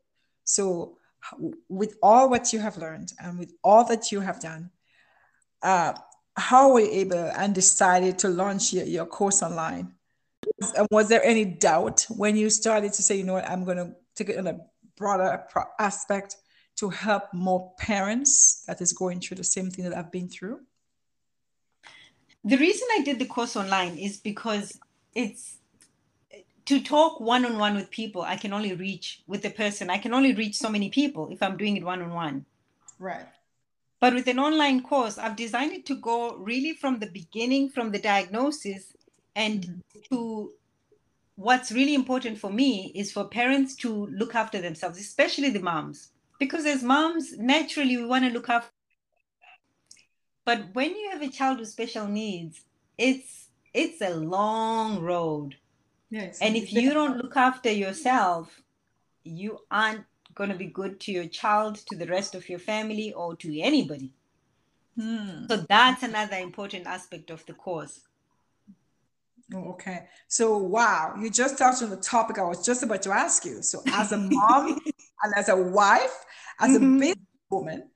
[0.54, 0.98] So,
[1.68, 4.70] with all what you have learned and with all that you have done,
[5.62, 5.92] uh,
[6.36, 9.94] how were you able and decided to launch your, your course online?
[10.76, 13.76] And was there any doubt when you started to say, you know what, I'm going
[13.76, 14.58] to take it on a
[14.96, 15.44] broader
[15.78, 16.36] aspect
[16.76, 20.60] to help more parents that is going through the same thing that I've been through?
[22.44, 24.78] the reason i did the course online is because
[25.14, 25.58] it's
[26.70, 29.90] to talk one-on-one with people i can only reach with the person.
[29.90, 32.44] I can only reach so many people if i'm doing it one-on-one.
[33.00, 33.26] Right.
[33.98, 37.90] but with an online course i've designed it to go really from the beginning from
[37.90, 38.85] the diagnosis
[39.35, 40.00] and mm-hmm.
[40.09, 40.52] to
[41.35, 46.11] what's really important for me is for parents to look after themselves especially the moms.
[46.38, 48.70] Because as moms naturally we want to look after
[50.44, 52.61] but when you have a child with special needs
[52.96, 55.56] it's it's a long road
[56.11, 56.40] Yes.
[56.40, 58.62] and if you don't look after yourself
[59.25, 63.12] you aren't going to be good to your child to the rest of your family
[63.12, 64.12] or to anybody
[64.99, 65.46] Hmm.
[65.49, 68.01] so that's another important aspect of the course
[69.53, 70.07] Oh, okay.
[70.29, 73.62] So, wow, you just touched on the topic I was just about to ask you.
[73.62, 74.79] So, as a mom
[75.25, 76.14] and as a wife,
[76.61, 76.77] as Mhm.
[76.77, 77.90] a business woman,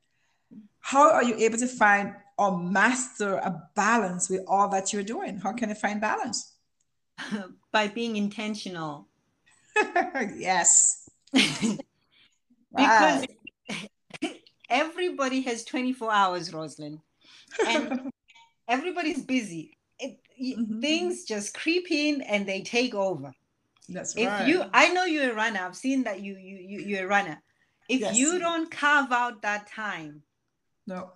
[0.81, 5.39] how are you able to find or master a balance with all that you're doing?
[5.39, 6.54] How can you find balance?
[7.73, 9.09] by being intentional
[10.37, 11.09] yes.
[12.77, 13.27] because
[14.71, 17.01] everybody has 24 hours rosalind
[17.69, 18.11] and
[18.69, 20.81] everybody's busy it, Mhm.
[20.81, 23.33] things just creep in and they take over
[23.89, 24.49] That's if right.
[24.49, 27.41] you i know you're a runner i've seen that you you, you you're a runner
[27.89, 28.17] if Yes.
[28.17, 30.23] you don't carve out that time
[30.87, 31.13] no.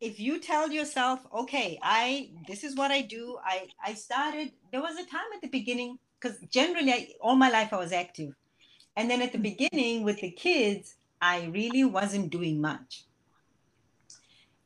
[0.00, 4.80] if you tell yourself okay i this is what i do i i started there
[4.80, 8.34] was a time at the beginning because generally I, all my life i was active
[8.96, 9.54] and then at the mm-hmm.
[9.54, 13.04] beginning with the kids i really wasn't doing much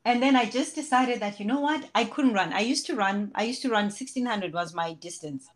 [0.05, 2.51] and then I just decided that you know what I couldn't run.
[2.51, 3.31] I used to run.
[3.35, 5.47] I used to run 1600 was my distance.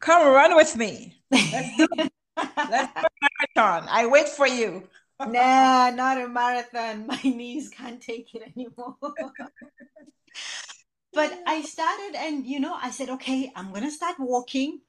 [0.00, 1.16] Come run with me.
[1.30, 3.88] Let's do, let's do a marathon.
[3.88, 4.88] I wait for you.
[5.20, 7.06] nah, not a marathon.
[7.06, 8.96] My knees can't take it anymore.
[11.14, 14.80] but I started, and you know, I said, okay, I'm gonna start walking.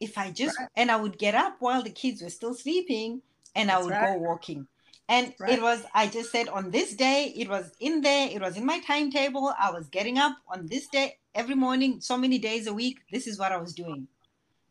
[0.00, 0.68] If I just right.
[0.76, 3.22] and I would get up while the kids were still sleeping,
[3.54, 4.14] and That's I would right.
[4.14, 4.66] go walking.
[5.08, 5.52] And right.
[5.52, 8.64] it was, I just said on this day, it was in there, it was in
[8.64, 9.52] my timetable.
[9.58, 13.00] I was getting up on this day every morning, so many days a week.
[13.12, 14.08] This is what I was doing.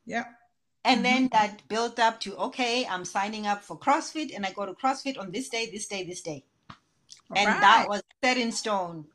[0.05, 0.25] Yeah.
[0.83, 1.03] And mm-hmm.
[1.03, 4.73] then that built up to, okay, I'm signing up for CrossFit and I go to
[4.73, 6.43] CrossFit on this day, this day, this day.
[7.29, 9.05] All and that was set in stone.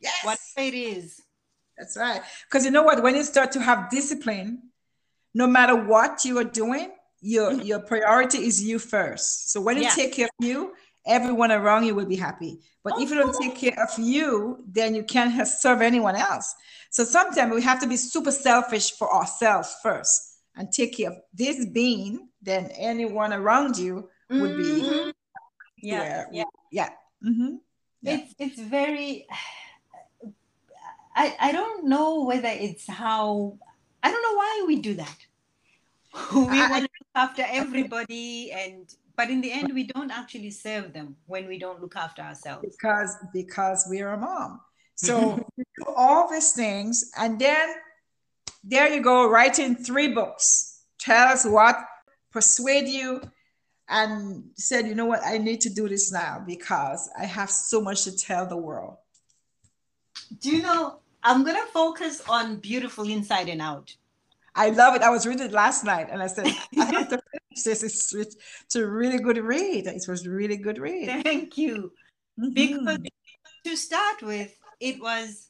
[0.00, 0.24] Yes.
[0.24, 1.22] Whatever it is.
[1.78, 2.20] That's right.
[2.48, 3.02] Because you know what?
[3.02, 4.70] When you start to have discipline,
[5.34, 9.50] no matter what you are doing, your your priority is you first.
[9.52, 10.74] So when you take care of you,
[11.06, 12.60] everyone around you will be happy.
[12.84, 16.54] But if you don't take care of you, then you can't serve anyone else.
[16.90, 20.20] So sometimes we have to be super selfish for ourselves first
[20.56, 24.64] and take care of this being, then anyone around you would be.
[24.64, 25.10] Mm-hmm.
[25.78, 26.88] Yeah, yeah, yeah.
[27.24, 27.54] Mm-hmm.
[28.02, 28.14] yeah.
[28.18, 29.26] It's it's very.
[31.14, 33.58] I I don't know whether it's how
[34.02, 35.16] I don't know why we do that.
[36.34, 40.92] we want to look after everybody and but in the end we don't actually serve
[40.92, 42.64] them when we don't look after ourselves.
[42.64, 44.60] Because because we're a mom.
[44.94, 47.74] So do all these things and then
[48.62, 50.82] there you go writing three books.
[51.00, 51.76] Tell us what
[52.30, 53.20] persuade you
[53.88, 55.20] and said you know what?
[55.24, 58.96] I need to do this now because i have so much to tell the world.
[60.40, 63.94] Do you know i'm going to focus on beautiful inside and out
[64.54, 65.02] I love it.
[65.02, 67.82] I was reading it last night and I said, I have to finish this.
[67.82, 69.86] It's, it's a really good read.
[69.86, 71.24] It was a really good read.
[71.24, 71.92] Thank you.
[72.38, 72.52] Mm-hmm.
[72.52, 72.98] Because
[73.64, 75.48] to start with, it was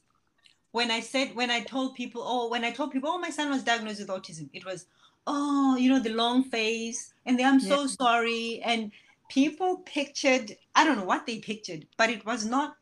[0.71, 3.49] when I said, when I told people, oh, when I told people, oh, my son
[3.49, 4.85] was diagnosed with autism, it was,
[5.27, 8.61] oh, you know, the long face and the, I'm so sorry.
[8.63, 8.91] And
[9.29, 12.75] people pictured, I don't know what they pictured, but it was not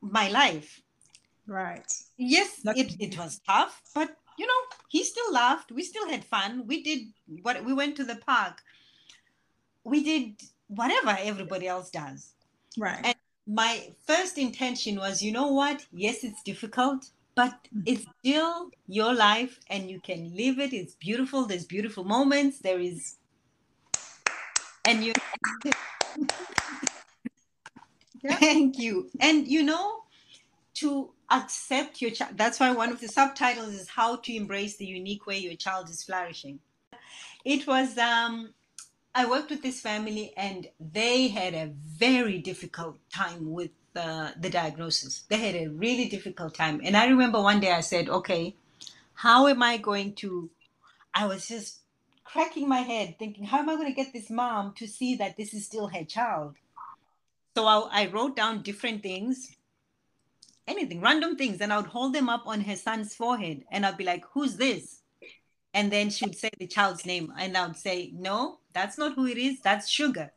[0.00, 0.80] my life.
[1.50, 1.92] Right.
[2.16, 5.72] Yes, it, it was tough, but you know, he still laughed.
[5.72, 6.64] We still had fun.
[6.68, 7.08] We did
[7.42, 8.62] what we went to the park.
[9.82, 12.34] We did whatever everybody else does.
[12.78, 13.00] Right.
[13.02, 13.16] And
[13.48, 15.84] my first intention was, you know what?
[15.92, 17.80] Yes, it's difficult, but mm-hmm.
[17.84, 20.72] it's still your life and you can live it.
[20.72, 21.46] It's beautiful.
[21.46, 22.60] There's beautiful moments.
[22.60, 23.16] There is
[24.86, 25.12] and you
[28.22, 28.36] yeah.
[28.38, 29.10] thank you.
[29.18, 30.04] And you know,
[30.74, 32.32] to accept your child.
[32.36, 35.88] That's why one of the subtitles is how to embrace the unique way your child
[35.88, 36.60] is flourishing.
[37.44, 38.54] It was um
[39.14, 44.48] I worked with this family and they had a very difficult time with the, the
[44.48, 45.24] diagnosis.
[45.28, 46.80] They had a really difficult time.
[46.84, 48.54] And I remember one day I said, okay,
[49.14, 50.48] how am I going to?
[51.12, 51.80] I was just
[52.22, 55.36] cracking my head thinking, how am I going to get this mom to see that
[55.36, 56.54] this is still her child?
[57.56, 59.56] So I, I wrote down different things
[60.70, 63.96] anything, random things, and I would hold them up on her son's forehead, and I'd
[63.96, 65.02] be like, "Who's this?"
[65.74, 69.14] And then she would say the child's name, and I would say, "No, that's not
[69.14, 69.60] who it is.
[69.60, 70.32] That's sugar."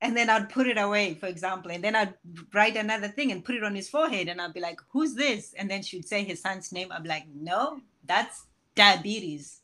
[0.00, 2.14] And then I'd put it away, for example, and then I'd
[2.54, 5.54] write another thing and put it on his forehead, and I'd be like, "Who's this?"
[5.54, 6.92] And then she would say his son's name.
[6.92, 9.60] I'd be like, "No, that's diabetes."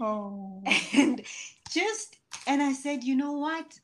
[0.00, 0.62] Oh.
[0.92, 1.22] And
[1.70, 3.78] just and I said, you know what?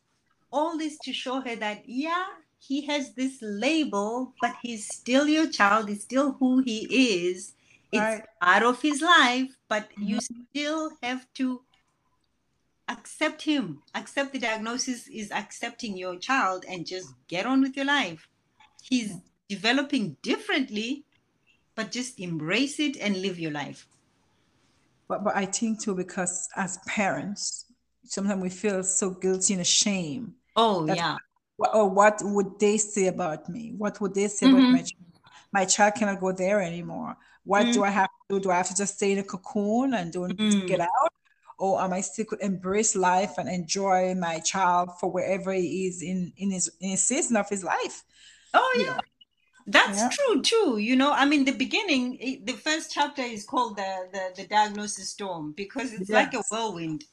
[0.53, 2.27] All this to show her that yeah,
[2.61, 5.88] he has this label, but he's still your child.
[5.88, 7.55] He's still who he is.
[7.90, 8.23] It's right.
[8.40, 10.03] part of his life, but mm-hmm.
[10.05, 11.62] you still have to
[12.88, 13.83] accept him.
[13.94, 18.29] Accept the diagnosis is accepting your child and just get on with your life.
[18.83, 19.16] He's
[19.49, 21.05] developing differently,
[21.75, 23.88] but just embrace it and live your life.
[25.09, 27.64] But, but I think too, because as parents,
[28.05, 30.35] sometimes we feel so guilty and ashamed.
[30.55, 31.16] Oh, yeah
[31.73, 33.75] or what would they say about me?
[33.77, 34.57] What would they say mm-hmm.
[34.57, 35.20] about my child?
[35.53, 37.16] My child cannot go there anymore.
[37.45, 37.72] What mm-hmm.
[37.72, 38.41] do I have to do?
[38.41, 40.66] Do I have to just stay in a cocoon and don't mm-hmm.
[40.66, 41.12] get out?
[41.59, 46.03] Or am I still could embrace life and enjoy my child for wherever he is
[46.03, 48.05] in, in his in his season of his life?
[48.55, 48.99] Oh yeah.
[49.66, 50.11] That's yeah.
[50.11, 50.78] true too.
[50.78, 55.11] You know, I mean, the beginning, the first chapter is called the the, the diagnosis
[55.11, 56.11] storm because it's yes.
[56.11, 57.05] like a whirlwind,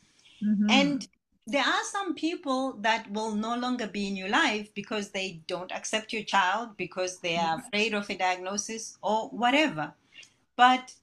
[0.44, 0.70] mm-hmm.
[0.70, 1.08] and
[1.48, 5.72] there are some people that will no longer be in your life because they don't
[5.72, 9.94] accept your child because they are afraid of a diagnosis or whatever
[10.56, 10.94] but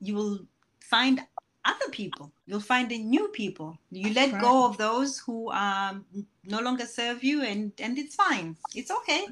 [0.00, 0.38] you will
[0.80, 1.20] find
[1.64, 4.40] other people you'll find new people you let right.
[4.40, 6.04] go of those who um,
[6.44, 9.26] no longer serve you and and it's fine it's okay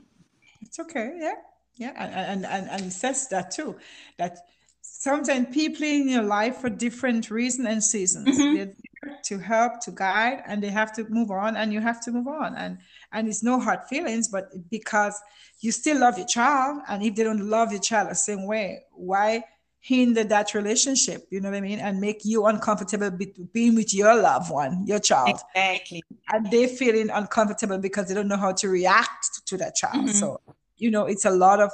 [0.62, 1.12] It's okay.
[1.18, 1.34] Yeah.
[1.76, 1.92] Yeah.
[1.96, 3.76] And, and, and, and says that too,
[4.18, 4.38] that
[4.82, 8.28] sometimes people in your life for different reasons and seasons.
[8.28, 8.54] Mhm.
[8.54, 8.87] They're there
[9.24, 12.28] to help, to guide, and they have to move on, and you have to move
[12.28, 12.54] on.
[12.56, 12.78] And
[13.12, 15.20] and it's no hard feelings, but because
[15.60, 18.84] you still love your child, and if they don't love your child the same way,
[18.92, 19.44] why
[19.80, 21.26] hinder that relationship?
[21.30, 21.78] You know what I mean?
[21.78, 26.02] And make you uncomfortable be- being with your loved one, your child, Exactly.
[26.32, 30.06] and they feeling uncomfortable because they don't know how to react to that child.
[30.06, 30.14] Mhm.
[30.14, 30.40] So
[30.76, 31.72] you know, it's a lot of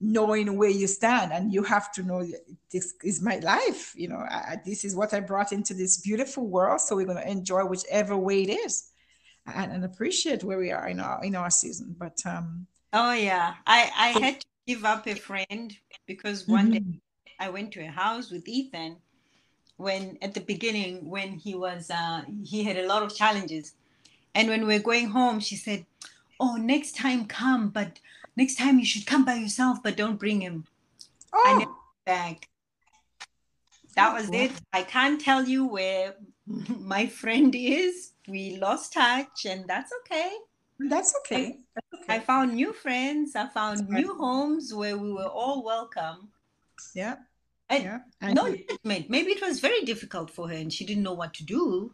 [0.00, 2.26] knowing where you stand and you have to know
[2.72, 6.46] this is my life you know I, this is what i brought into this beautiful
[6.46, 8.90] world so we're going to enjoy whichever way it is
[9.46, 13.54] and, and appreciate where we are in our in our season but um Oh yeah.
[13.66, 15.76] I I had to give up a friend
[16.06, 17.00] because one day mhm.
[17.38, 18.96] I went to a house with Ethan
[19.76, 23.74] when at the beginning when he was uh he had a lot of challenges.
[24.34, 25.86] And when we're going home, she said,
[26.38, 27.98] Oh, next time come, but
[28.36, 30.64] next time you should come by yourself, but don't bring him
[31.32, 31.58] I oh.
[31.58, 32.48] never oh back.
[33.96, 34.52] That was it.
[34.72, 36.14] I can't tell you where
[36.78, 38.12] my friend is.
[38.28, 40.30] We lost touch, and that's okay.
[40.78, 43.36] that's okay that's I found new friends.
[43.36, 44.02] I found Right.
[44.04, 46.28] new homes where we were all welcome.
[46.94, 47.16] yeah
[47.68, 49.10] And yeah and, no judgment.
[49.10, 51.92] Maybe it was very difficult for her and she didn't know what to do.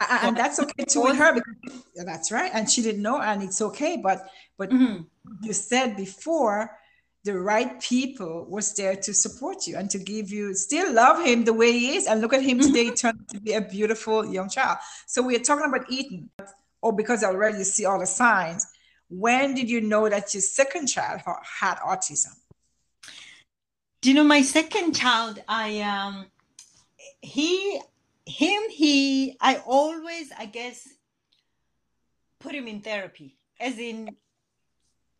[0.00, 1.54] and and that's okay too with her because
[1.96, 4.18] yeah, that's right and she didn't know and it's okay but
[4.58, 5.06] but Mhm.
[5.42, 6.78] you said before
[7.24, 11.44] the right people was there to support you and to give you still love him
[11.44, 14.48] the way he is and look at him today turned to be a beautiful young
[14.48, 16.30] child so we're talking about Eden
[16.82, 18.66] or because I already see all the signs
[19.08, 21.22] when did you know that your second child
[21.60, 22.34] had autism
[24.02, 25.42] Do you know my second child?
[25.48, 26.26] I um
[27.22, 27.80] he
[28.26, 30.86] him he I always I guess
[32.38, 33.36] put him in therapy.
[33.58, 34.14] As in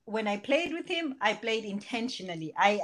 [0.07, 2.53] when I played with him, I played intentionally.
[2.57, 2.81] I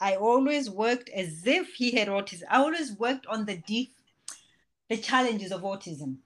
[0.00, 2.42] I, I always worked as if he had autism.
[2.50, 3.92] I always worked on the deep
[4.88, 6.16] the challenges of autism.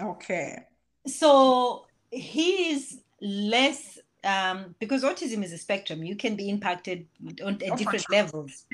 [0.00, 0.66] okay
[1.06, 6.02] So he is less um, because autism is a spectrum.
[6.02, 7.06] You can be impacted
[7.44, 8.16] on, Oh, at for different sure.
[8.16, 8.64] levels.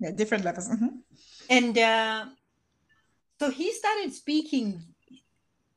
[0.00, 0.90] yeah different levels mhm.
[1.50, 2.26] and uh,
[3.40, 4.82] so he started speaking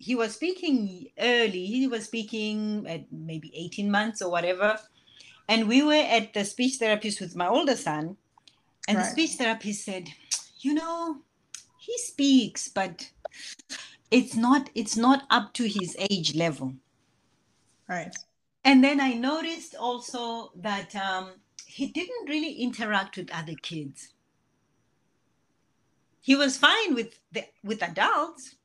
[0.01, 4.79] he was speaking early he was speaking at maybe 18 months or whatever.
[5.47, 8.17] And we were at the speech therapist with my older son
[8.87, 10.09] and the speech therapist said
[10.59, 11.17] you know
[11.77, 13.09] he speaks but
[14.09, 16.73] it's not it's not up to his age level.
[17.87, 18.15] Right.
[18.63, 21.31] And then I noticed also that um,
[21.65, 24.09] he didn't really interact with other kids.
[26.21, 28.55] He was fine with the, with adults,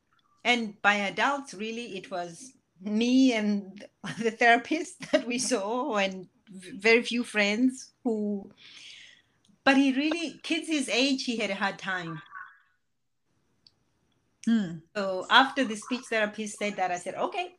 [0.46, 3.84] and by adults, really, it was me and
[4.18, 8.50] the therapist that we saw, and very few friends who.
[9.64, 12.22] But he really, kids his age, he had a hard time.
[14.46, 14.76] Hmm.
[14.94, 17.56] So after the speech therapist said that, I said, okay.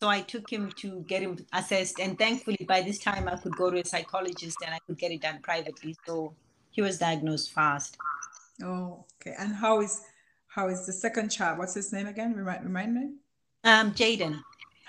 [0.00, 2.00] So I took him to get him assessed.
[2.00, 5.12] And thankfully, by this time, I could go to a psychologist and I could get
[5.12, 5.94] it done privately.
[6.04, 6.34] So
[6.76, 7.96] he was diagnosed fast.
[8.62, 10.00] oh okay and how is
[10.56, 13.04] how is the second child what's his name again remind, remind me
[13.64, 14.34] Um, Jaden.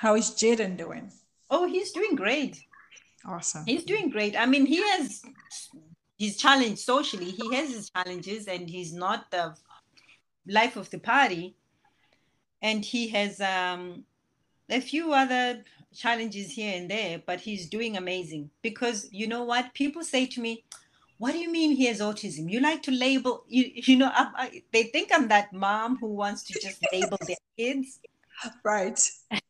[0.04, 1.12] how is Jaden doing
[1.50, 2.54] Oh, he's doing great.
[3.26, 4.34] awesome He's doing great.
[4.44, 5.22] I mean, he has
[6.24, 7.32] his challenge socially.
[7.42, 9.46] He has his challenges, and he's not the
[10.60, 11.56] life of the party.
[12.62, 14.04] And he has um,
[14.70, 15.64] a few other
[16.04, 18.50] challenges here and there, but he's doing amazing.
[18.62, 19.74] Because you know what?
[19.74, 20.66] People say to me,
[21.18, 22.50] "What do you mean he has autism?
[22.52, 23.44] You like to label?
[23.48, 24.12] You you know?
[24.14, 28.00] I, I, they think I'm that mom who wants to just label their kids."
[28.64, 29.00] right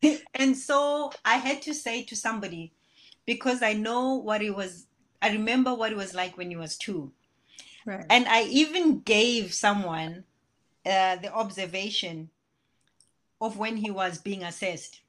[0.34, 2.74] and so I had to say to somebody,
[3.26, 4.88] because I know what it was,
[5.22, 7.11] I remember what it was like when he was two.
[7.86, 10.24] right And I even gave someone
[10.86, 12.30] uh, the observation
[13.41, 15.01] of when he was being assessed.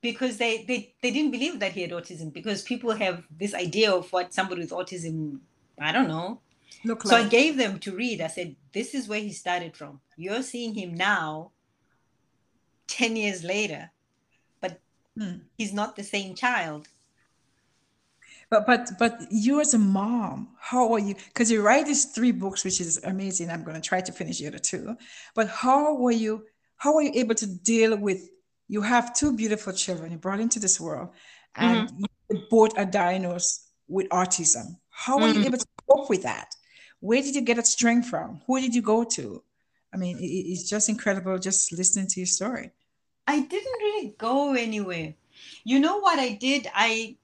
[0.00, 3.92] Because they, they, they didn't believe that he had autism, because people have this idea
[3.92, 5.40] of what somebody with autism,
[5.80, 6.40] I don't know.
[6.84, 8.20] look So I gave them to read.
[8.20, 10.00] I said, This is where he started from.
[10.16, 11.50] You're seeing him now,
[12.86, 13.90] 10 years later,
[14.60, 14.80] but
[15.16, 15.38] Hmm.
[15.56, 16.88] he's not the same child.
[18.50, 21.14] But but but you as a mom, how are you?
[21.14, 23.50] Because you write these three books, which is amazing.
[23.50, 24.96] I'm going to try to finish the other two.
[25.34, 26.46] But how were you?
[26.76, 28.30] How were you able to deal with?
[28.68, 31.10] You have two beautiful children you brought into this world,
[31.56, 32.06] and you
[32.50, 34.78] both are diagnosed with autism.
[34.90, 35.46] How were you Mhm.
[35.46, 36.54] able to cope with that?
[37.00, 38.42] Where did you get that strength from?
[38.46, 39.42] Who did you go to?
[39.92, 42.72] I mean, it- it's just incredible just listening to your story.
[43.26, 45.14] I didn't really go anywhere.
[45.64, 46.68] You know what I did?
[46.74, 47.16] I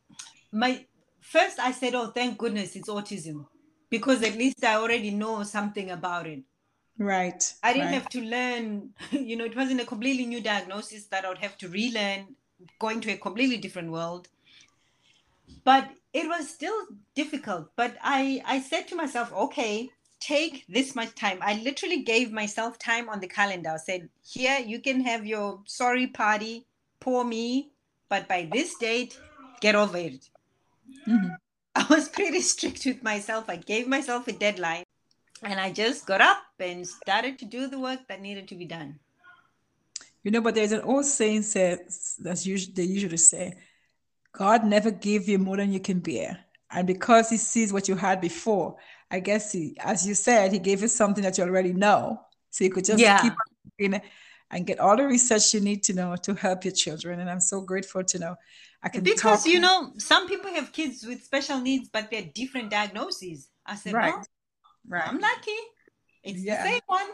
[0.52, 0.86] my
[1.20, 3.46] first I said, "Oh, thank goodness it's autism,"
[3.90, 6.42] because at least I already know something about it.
[6.98, 7.52] Right.
[7.62, 7.94] I didn't right.
[7.94, 8.94] have to learn.
[9.12, 12.36] You know, it wasn't a completely new diagnosis that I would have to relearn,
[12.78, 14.28] going to a completely different world.
[15.64, 17.70] But it was still difficult.
[17.76, 19.90] But I I said to myself, okay,
[20.20, 21.38] take this much time.
[21.42, 23.70] I literally gave myself time on the calendar.
[23.70, 26.66] I said, here you can have your sorry party,
[27.00, 27.72] poor me,
[28.08, 29.18] but by this date,
[29.60, 30.30] get over it.
[31.08, 31.36] Mhm.
[31.74, 33.48] I was pretty strict with myself.
[33.48, 34.84] I gave myself a deadline
[35.44, 38.64] and I just got up and started to do the work that needed to be
[38.64, 38.98] done.
[40.22, 43.54] You know, but there's an old saying says that's usually they usually say,
[44.32, 46.38] God never gave you more than you can bear.
[46.70, 48.76] And because he sees what you had before,
[49.10, 52.20] I guess he, as you said, he gave you something that you already know.
[52.50, 53.20] So you could just Yeah.
[53.20, 53.38] keep on
[53.78, 54.02] doing it
[54.50, 57.20] and get all the research you need to know to help your children.
[57.20, 58.36] And I'm so grateful to know
[58.82, 62.30] I can Because, talk you know, some people have kids with special needs, but they're
[62.34, 63.50] different diagnoses.
[63.66, 64.14] I said, Right.
[64.14, 64.24] well,
[64.88, 65.08] right.
[65.08, 65.60] I'm lucky.
[66.22, 66.62] It's Yeah.
[66.62, 67.06] the same one.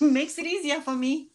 [0.00, 1.30] hmm Makes it easier for me.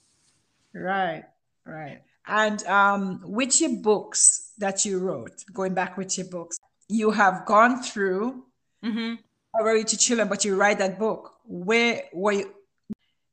[0.73, 1.23] Right,
[1.65, 2.01] right.
[2.27, 6.57] And um, with your books that you wrote, going back with your books,
[6.89, 8.43] you have gone through
[8.83, 9.15] hmm
[9.57, 11.33] already to children, but you write that book.
[11.45, 12.53] Where were you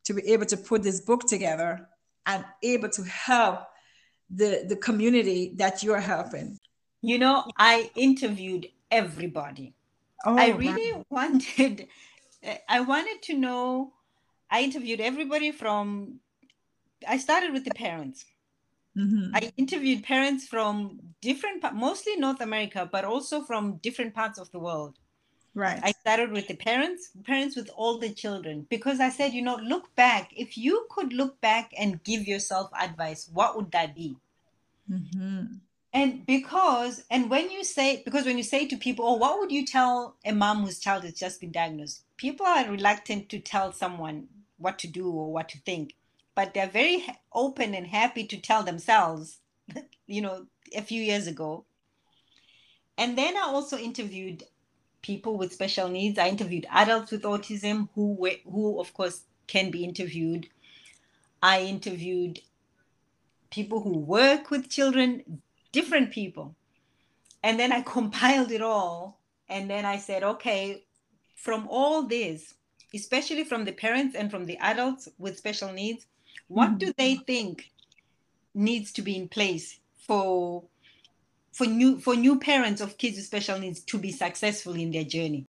[0.05, 1.88] to be able to put this book together
[2.26, 3.61] and able to help
[4.30, 6.59] the the community that you're helping?
[7.02, 9.74] You know, I interviewed everybody.
[10.25, 11.89] Oh, I really wanted,
[12.68, 13.95] I wanted to know.
[14.51, 16.20] I interviewed everybody from.
[17.09, 18.27] I started with the parents.
[18.95, 24.51] hmm I interviewed parents from different, mostly North America, but also from different parts of
[24.51, 24.99] the world.
[25.55, 25.83] right.
[25.83, 29.57] I started with the parents, parents with all the children, because I said, you know,
[29.57, 30.33] look back.
[30.37, 34.18] If you could look back and give yourself advice, what would that be?
[34.89, 35.63] Mhm.
[35.95, 39.53] And because, and when you say, because when you say to people, oh, what would
[39.53, 42.03] you tell a mom whose child has just been diagnosed?
[42.16, 44.26] People are reluctant to tell someone
[44.59, 45.95] what to do or what to think,
[46.34, 49.38] but they're very open and happy to tell themselves,
[50.09, 51.64] you know, a few years ago.
[52.99, 54.42] And then I also interviewed
[55.01, 56.18] people with special needs.
[56.18, 60.49] I interviewed adults with autism who were, who of course can be interviewed.
[61.40, 62.40] I interviewed
[63.51, 65.42] people who work with children,
[65.75, 66.57] different people.
[67.43, 69.20] And then I compiled it all.
[69.49, 70.85] And then I said, okay,
[71.37, 72.55] from all this,
[72.95, 76.07] especially from the parents and from the adults with special needs,
[76.49, 77.72] what do they think
[78.55, 80.64] needs to be in place for
[81.53, 85.05] for new for new parents of kids with special needs to be successful in their
[85.05, 85.47] journey?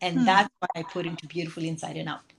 [0.00, 0.24] And Hmm.
[0.24, 2.32] that's what I put into Beautiful Inside and Out.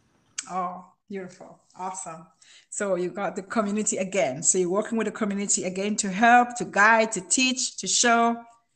[0.50, 1.60] Oh, beautiful.
[1.76, 2.28] Awesome.
[2.70, 4.44] So you got the community again.
[4.44, 8.36] So you're working with the community again to help, to guide, to teach, to show,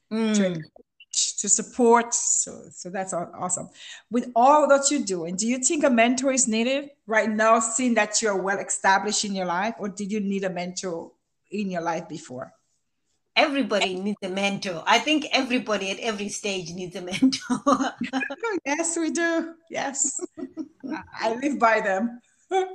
[0.10, 0.46] to Mm.
[0.46, 2.14] encourage, to support.
[2.14, 3.70] So so that's aw- awesome.
[4.10, 7.94] With all that you're doing, do you think a mentor is needed right now, seeing
[7.96, 11.12] that you're well established in your life, or did you need a mentor
[11.52, 12.52] in your life before?
[13.36, 14.84] Everybody needs a mentor.
[14.86, 17.60] I think everybody at every stage needs a mentor.
[18.14, 19.56] Oh, yes, we do.
[19.70, 20.20] Yes.
[20.92, 22.20] I- I live by them.
[22.52, 22.68] I,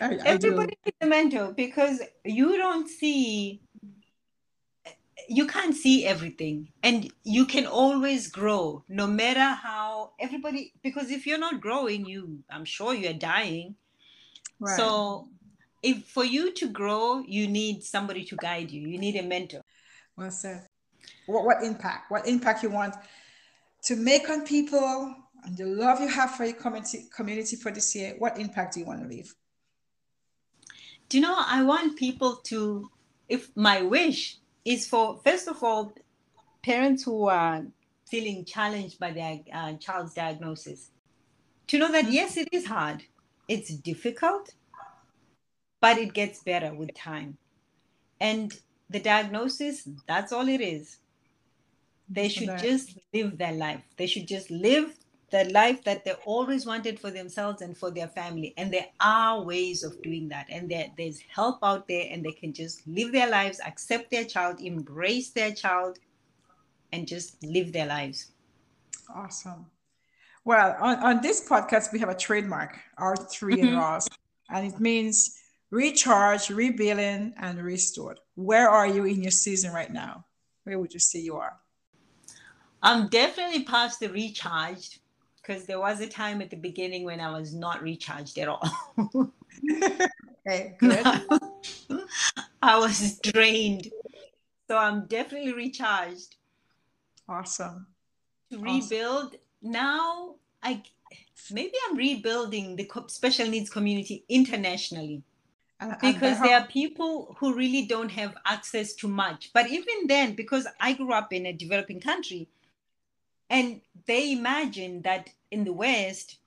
[0.00, 3.60] I everybody needs a mentor because you don't see
[5.28, 11.26] you can't see everything and you can always grow no matter how everybody because if
[11.26, 13.74] you're not growing you i'm sure you're dying
[14.58, 14.76] Right.
[14.76, 15.28] so
[15.82, 19.62] if for you to grow you need somebody to guide you you need a mentor
[20.16, 20.66] Well said.
[21.26, 22.10] What, what impact?
[22.10, 22.94] What impact you want
[23.84, 25.14] to make on people
[25.44, 28.14] and the love you have for your community community for this year?
[28.18, 29.34] What impact do you want to leave?
[31.10, 32.88] do you know i want people to
[33.28, 35.92] if my wish is for first of all
[36.62, 37.62] parents who are
[38.08, 40.90] feeling challenged by their uh, child's diagnosis
[41.66, 43.02] to know that yes it is hard
[43.48, 44.54] it's difficult
[45.80, 47.38] but it gets better with time.
[48.20, 48.52] And
[48.88, 50.98] the diagnosis that's all it is.
[52.08, 53.82] They should just live their life.
[53.96, 54.96] They should just live
[55.30, 58.52] the life that they always wanted for themselves and for their family.
[58.56, 60.46] And there are ways of doing that.
[60.50, 64.24] And there, there's help out there and they can just live their lives accept their
[64.24, 66.00] child embrace their child
[66.92, 68.32] and just live their lives.
[69.14, 69.66] Awesome.
[70.44, 73.76] Well, on, on this podcast, we have a trademark, our 3 in Mhm.
[73.76, 74.08] Ross,
[74.48, 75.39] and it means
[75.70, 78.18] recharge, rebuilding, and restored.
[78.34, 80.24] Where are you in your season right now?
[80.64, 81.56] Where would you say you are?
[82.82, 85.00] i'm definitely past the recharged
[85.36, 88.66] because there was a time at the beginning when i was not recharged at all
[90.46, 91.06] Okay, good.
[92.62, 93.88] I was drained.
[94.68, 96.36] So I'm definitely recharged.
[97.28, 97.86] Awesome.
[98.50, 99.26] To rebuild.
[99.26, 99.40] Awesome.
[99.62, 100.82] Now I
[101.50, 105.22] maybe I'm rebuilding the special needs community internationally.
[106.00, 109.50] Because there are people who really don't have access to much.
[109.52, 112.48] But even then, because I grew up in a developing country,
[113.48, 116.38] and they imagine that in the West,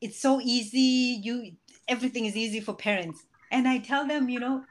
[0.00, 1.20] it's so easy.
[1.22, 1.52] You
[1.86, 4.64] everything is easy for parents, and I tell them, you know,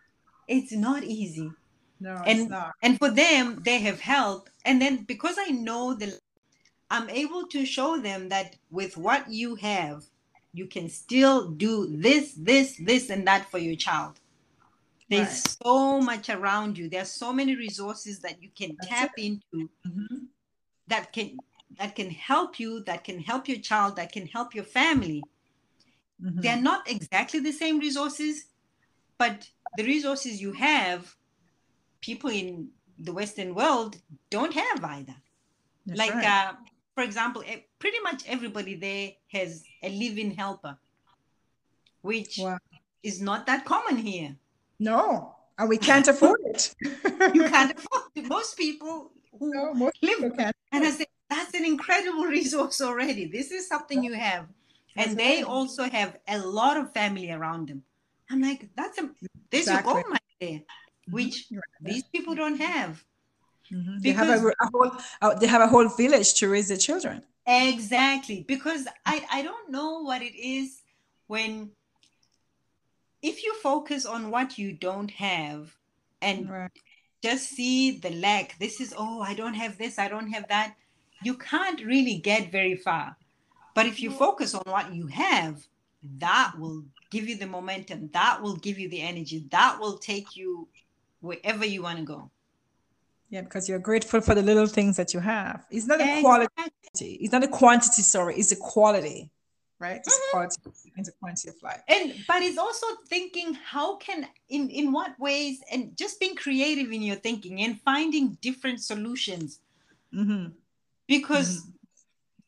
[0.47, 1.51] it's not easy.
[1.99, 2.73] No, and not.
[2.81, 6.19] and for them, they have help, and then because I know the
[6.89, 10.05] I'm able to show them that with what you have,
[10.57, 14.19] you can still do this, this, this, and that for your child.
[15.09, 15.57] There's right.
[15.63, 16.89] so much around you.
[16.89, 19.23] There's so many resources that you can That's tap it.
[19.23, 20.15] into mm-hmm.
[20.87, 21.37] that can
[21.79, 25.23] that can help you, that can help your child, that can help your family.
[26.23, 26.41] Mm-hmm.
[26.41, 28.45] They're not exactly the same resources,
[29.17, 29.47] but
[29.77, 31.15] the resources you have,
[32.01, 33.97] people in the Western world
[34.31, 35.15] don't have either.
[35.85, 36.25] That's like right.
[36.25, 36.53] uh,
[36.97, 37.43] for example,
[37.77, 40.75] pretty much everybody there has a living helper,
[42.01, 42.57] which wow.
[43.03, 44.35] is not that common here.
[44.79, 46.73] No, and we can't afford it.
[47.35, 48.27] you can't afford it.
[48.27, 50.55] Most people who no, most live, people can't.
[50.71, 53.25] and I said that's an incredible resource already.
[53.25, 54.47] This is something you have,
[54.95, 57.83] and they also have a lot of family around them.
[58.31, 59.07] I'm like, that's a
[59.51, 59.93] there's exactly.
[59.93, 60.61] your gold mine there,
[61.11, 61.45] which
[61.79, 63.05] these people don't have.
[63.71, 63.99] Mm-hmm.
[63.99, 64.91] They have a, a whole
[65.21, 67.23] uh, they have a whole village to raise their children.
[67.45, 70.81] Exactly, because I I don't know what it is
[71.27, 71.71] when
[73.21, 75.75] if you focus on what you don't have
[76.21, 76.71] and right.
[77.23, 78.57] just see the lack.
[78.59, 80.75] This is oh I don't have this I don't have that.
[81.23, 83.17] You can't really get very far.
[83.73, 85.67] But if you focus on what you have,
[86.19, 88.09] that will give you the momentum.
[88.13, 89.45] That will give you the energy.
[89.51, 90.67] That will take you
[91.21, 92.31] wherever you want to go.
[93.29, 95.65] Yeah, because you're grateful for the little things that you have.
[95.69, 96.49] It's not a quality.
[96.99, 98.01] It's not a quantity.
[98.01, 99.29] Sorry, it's a quality,
[99.79, 99.97] right?
[99.97, 100.29] It's mm-hmm.
[100.29, 100.55] a quality.
[100.95, 101.81] It's a quality of life.
[101.89, 106.91] And but it's also thinking how can in in what ways and just being creative
[106.91, 109.59] in your thinking and finding different solutions.
[110.13, 110.51] Mm-hmm.
[111.07, 111.71] Because mm-hmm.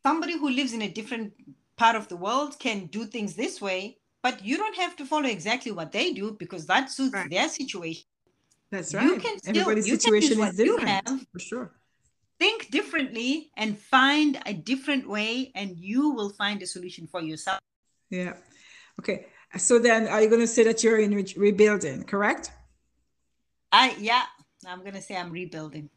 [0.04, 1.34] somebody who lives in a different
[1.76, 5.28] part of the world can do things this way, but you don't have to follow
[5.28, 7.30] exactly what they do because that suits right.
[7.30, 8.06] their situation.
[8.72, 9.04] That's right.
[9.06, 11.08] You can still, Everybody's situation is different.
[11.08, 11.72] Have, for sure.
[12.40, 17.60] Think differently and find a different way, and you will find a solution for yourself.
[18.10, 18.34] Yeah.
[19.00, 19.26] Okay.
[19.58, 22.04] So then, are you going to say that you're in re- rebuilding?
[22.04, 22.52] Correct.
[23.72, 24.24] I yeah.
[24.68, 25.90] I'm going to say I'm rebuilding.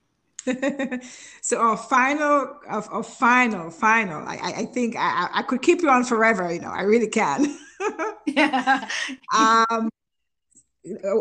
[1.41, 5.89] so our final of our final final I, I think I, I could keep you
[5.89, 7.57] on forever you know i really can
[8.27, 8.89] yeah.
[9.71, 9.89] um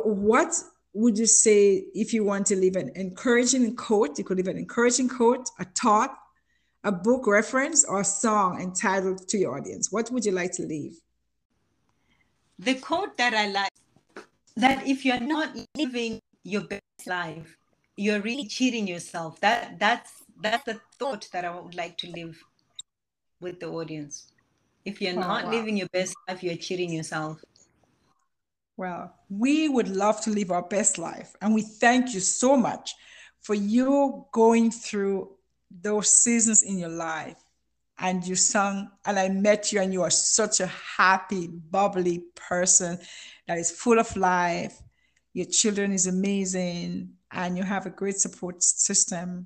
[0.04, 0.56] what
[0.94, 4.58] would you say if you want to leave an encouraging quote, you could leave an
[4.58, 6.18] encouraging quote, a thought,
[6.84, 9.92] a book reference, or a song entitled to your audience?
[9.92, 10.98] What would you like to leave?
[12.60, 13.72] The quote that I like
[14.58, 17.58] that if you're not living your best life,
[17.96, 19.40] you're really cheating yourself.
[19.40, 20.12] That that's
[20.42, 22.44] that's the thought that I would like to leave
[23.40, 24.32] with the audience.
[24.84, 25.52] If you're oh, not wow.
[25.52, 27.42] living your best life, you're cheating yourself.
[28.82, 31.36] Well, we would love to live our best life.
[31.40, 32.96] And we thank you so much
[33.40, 35.30] for you going through
[35.70, 37.38] those seasons in your life.
[38.00, 42.98] And you sung, and I met you, and you are such a happy, bubbly person
[43.48, 44.82] that is full of life.
[45.34, 49.46] Your children is amazing, and you have a great support system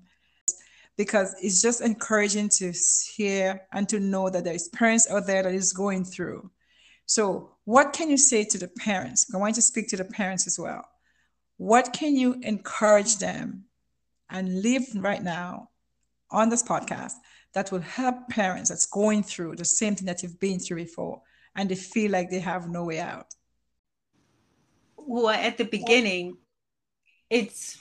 [0.95, 2.71] because it's just encouraging to
[3.17, 6.49] hear and to know that there is parents out there that is going through
[7.05, 9.25] so, what can you say to the parents?
[9.33, 10.87] I want to speak to the parents as well.
[11.57, 13.65] What can you encourage them
[14.29, 15.69] and live right now
[16.29, 17.13] on this podcast
[17.53, 21.21] that will help parents that's going through the same thing that you've been through before
[21.55, 23.33] and they feel like they have no way out?
[24.97, 26.37] Well, at the beginning,
[27.29, 27.79] it's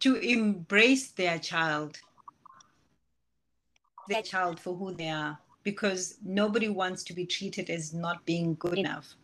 [0.00, 1.98] to embrace their child,
[4.08, 8.54] their child for who they are because nobody wants to be treated as not being
[8.58, 9.14] good enough.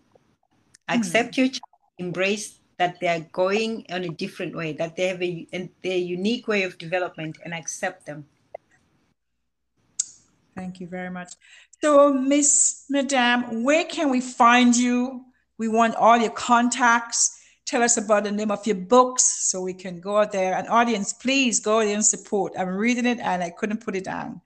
[0.89, 0.99] Mm.
[0.99, 1.61] Accept your child,
[1.99, 6.47] embrace that they're going on a different way, that they have a, a, their unique
[6.47, 8.27] way of development and accept them.
[10.55, 11.33] Thank you very much.
[11.83, 15.25] So, Miss Madame, where can we find you?
[15.59, 17.39] We want all your contacts.
[17.67, 20.55] Tell us about the name of your books so we can go out there.
[20.55, 22.53] And audience, please go there and support.
[22.59, 24.41] I'm reading it and I couldn't put it down.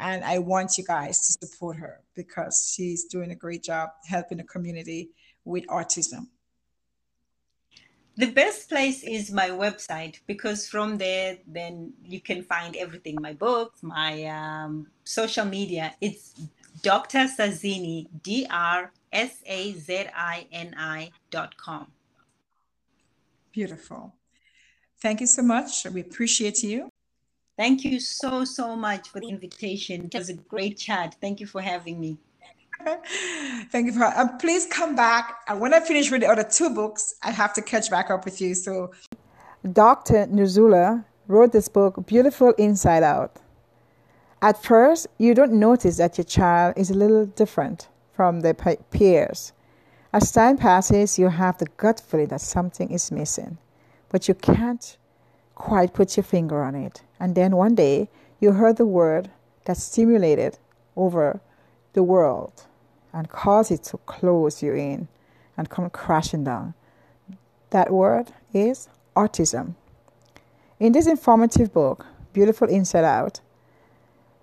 [0.00, 4.38] And I want you guys to support her because she's doing a great job helping
[4.38, 5.10] the community
[5.44, 6.26] with autism.
[8.20, 13.32] the best place is my website because from there then you can find everything my
[13.32, 15.94] books my um, social media.
[16.00, 16.34] It's
[16.82, 18.90] dr sazini d-r-s-a-z-i-n-i
[21.30, 21.86] dot com.
[23.52, 24.14] Beautiful.
[25.00, 25.86] Thank you so much.
[25.86, 26.89] We appreciate you
[27.60, 31.46] thank you so so much for the invitation it was a great chat thank you
[31.46, 32.12] for having me
[33.70, 34.06] Thank you for.
[34.18, 35.40] Um, please come back.
[35.48, 38.24] And when I finish with the other two books, I have to catch back up
[38.24, 38.54] with you.
[38.54, 38.92] So,
[39.70, 40.26] Dr.
[40.26, 43.36] Nuzula wrote this book, Beautiful Inside Out.
[44.42, 49.52] At first, you don't notice that your child is a little different from their peers.
[50.12, 53.58] As time passes, you have the gut feeling that something is missing,
[54.08, 54.96] but you can't
[55.60, 57.02] quite put your finger on it.
[57.20, 58.08] And then one day,
[58.40, 59.30] you heard the word
[59.66, 60.58] that stimulated
[60.96, 61.38] over
[61.92, 62.64] the world
[63.12, 65.06] and caused it to close you in
[65.58, 66.72] and come crashing down.
[67.70, 69.74] That word is autism.
[70.78, 73.40] In this informative book, Beautiful Inside Out,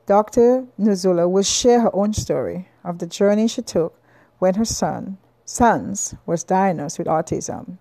[0.06, 0.68] Dr.
[0.80, 4.00] Nuzula will share her own story of the journey she took
[4.38, 7.80] when her son, sons was diagnosed with autism.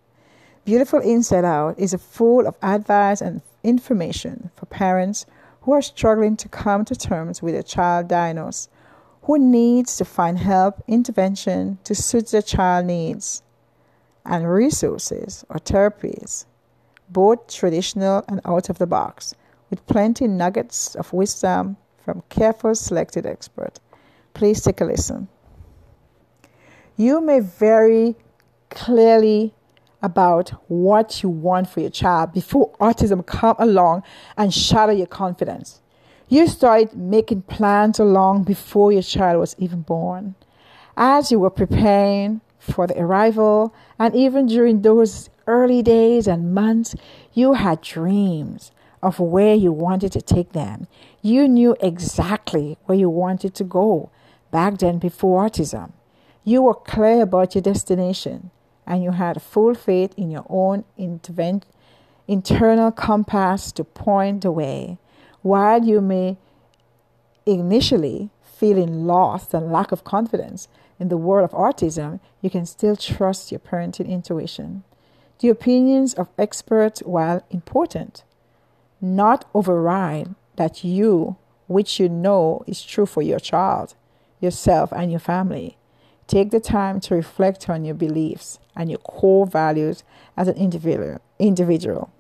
[0.67, 5.25] Beautiful Inside Out is a full of advice and information for parents
[5.61, 8.69] who are struggling to come to terms with a child diagnosed
[9.23, 13.45] who needs to find help, intervention to suit their child needs,
[14.25, 16.47] and resources or therapies,
[17.09, 19.37] both traditional and out of the box,
[19.71, 23.79] with plenty nuggets of wisdom from careful selected experts.
[24.35, 25.29] Please take a listen.
[26.97, 28.17] You may very
[28.71, 29.55] clearly
[30.07, 34.05] about what you want for your child before autism come along
[34.37, 35.83] and shatter your confidence.
[36.29, 40.37] You started making plans long before your child was even born.
[40.97, 46.95] As you were preparing for the arrival, and even during those early days and months,
[47.33, 48.71] you had dreams
[49.03, 50.87] of where you wanted to take them.
[51.23, 54.11] You knew exactly where you wanted to go
[54.53, 55.93] back then before autism.
[56.45, 58.51] You were clear about your destination
[58.87, 64.99] and you had full faith in your own internal compass to point the way.
[65.43, 66.37] While you may
[67.45, 70.69] initially feeling lost and lack of confidence
[70.99, 74.83] in the world of autism, you can still trust your parenting intuition.
[75.41, 78.25] The opinions of experts, while important,
[79.01, 83.95] not override that you, which you know is true for your child,
[84.41, 85.77] yourself, and your family.
[86.27, 90.03] Take the time to reflect on your beliefs and your core values
[90.37, 92.11] as an individual.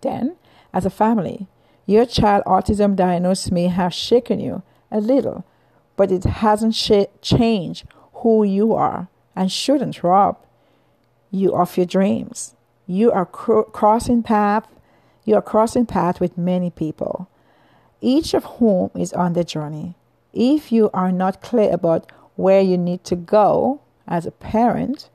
[0.00, 0.36] Then,
[0.72, 1.46] as a family,
[1.86, 5.44] your child autism diagnosis may have shaken you a little,
[5.96, 7.84] but it hasn't sh- changed
[8.14, 10.38] who you are and shouldn't rob
[11.30, 12.54] you of your dreams.
[12.86, 14.66] You are cr- crossing path.
[15.24, 17.28] You are crossing path with many people,
[18.00, 19.94] each of whom is on their journey.
[20.34, 25.08] If you are not clear about where you need to go as a parent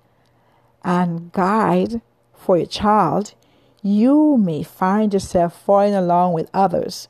[0.83, 2.01] and guide
[2.33, 3.33] for your child,
[3.81, 7.07] you may find yourself falling along with others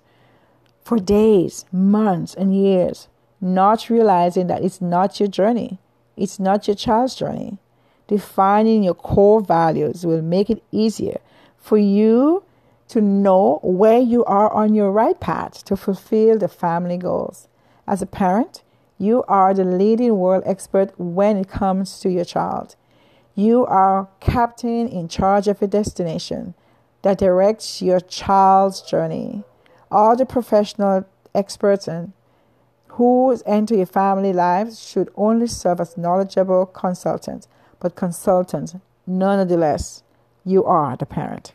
[0.84, 3.08] for days, months, and years,
[3.40, 5.80] not realizing that it's not your journey,
[6.18, 7.58] it's not your child's journey.
[8.08, 11.20] Defining your core values will make it easier
[11.58, 12.44] for you
[12.88, 17.48] to know where you are on your right path to fulfill the family goals.
[17.88, 18.64] As a parent,
[19.02, 22.76] you are the leading world expert when it comes to your child.
[23.34, 26.54] You are captain in charge of your destination
[27.04, 29.46] that directs your child's journey.
[29.90, 32.12] All the professional experts and
[32.90, 37.48] who enter your family lives should only serve as knowledgeable consultants,
[37.80, 38.76] but consultants
[39.08, 40.04] nonetheless.
[40.44, 41.54] You are the parent.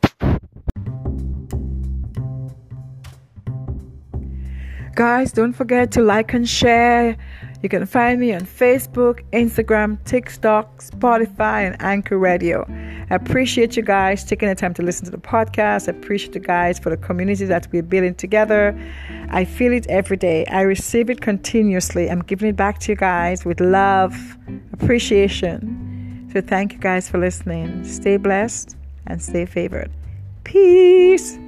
[4.94, 7.16] Guys, don't forget to like and share
[7.64, 12.64] you can find me on Facebook, Instagram, TikTok, Spotify, and Anchor Radio.
[13.10, 15.88] I appreciate you guys taking the time to listen to the podcast.
[15.88, 18.78] I appreciate you guys for the community that we're building together.
[19.30, 20.44] I feel it every day.
[20.46, 22.10] I receive it continuously.
[22.10, 24.14] I'm giving it back to you guys with love,
[24.72, 26.28] appreciation.
[26.32, 27.82] So thank you guys for listening.
[27.84, 29.90] Stay blessed and stay favored.
[30.44, 31.38] Peace.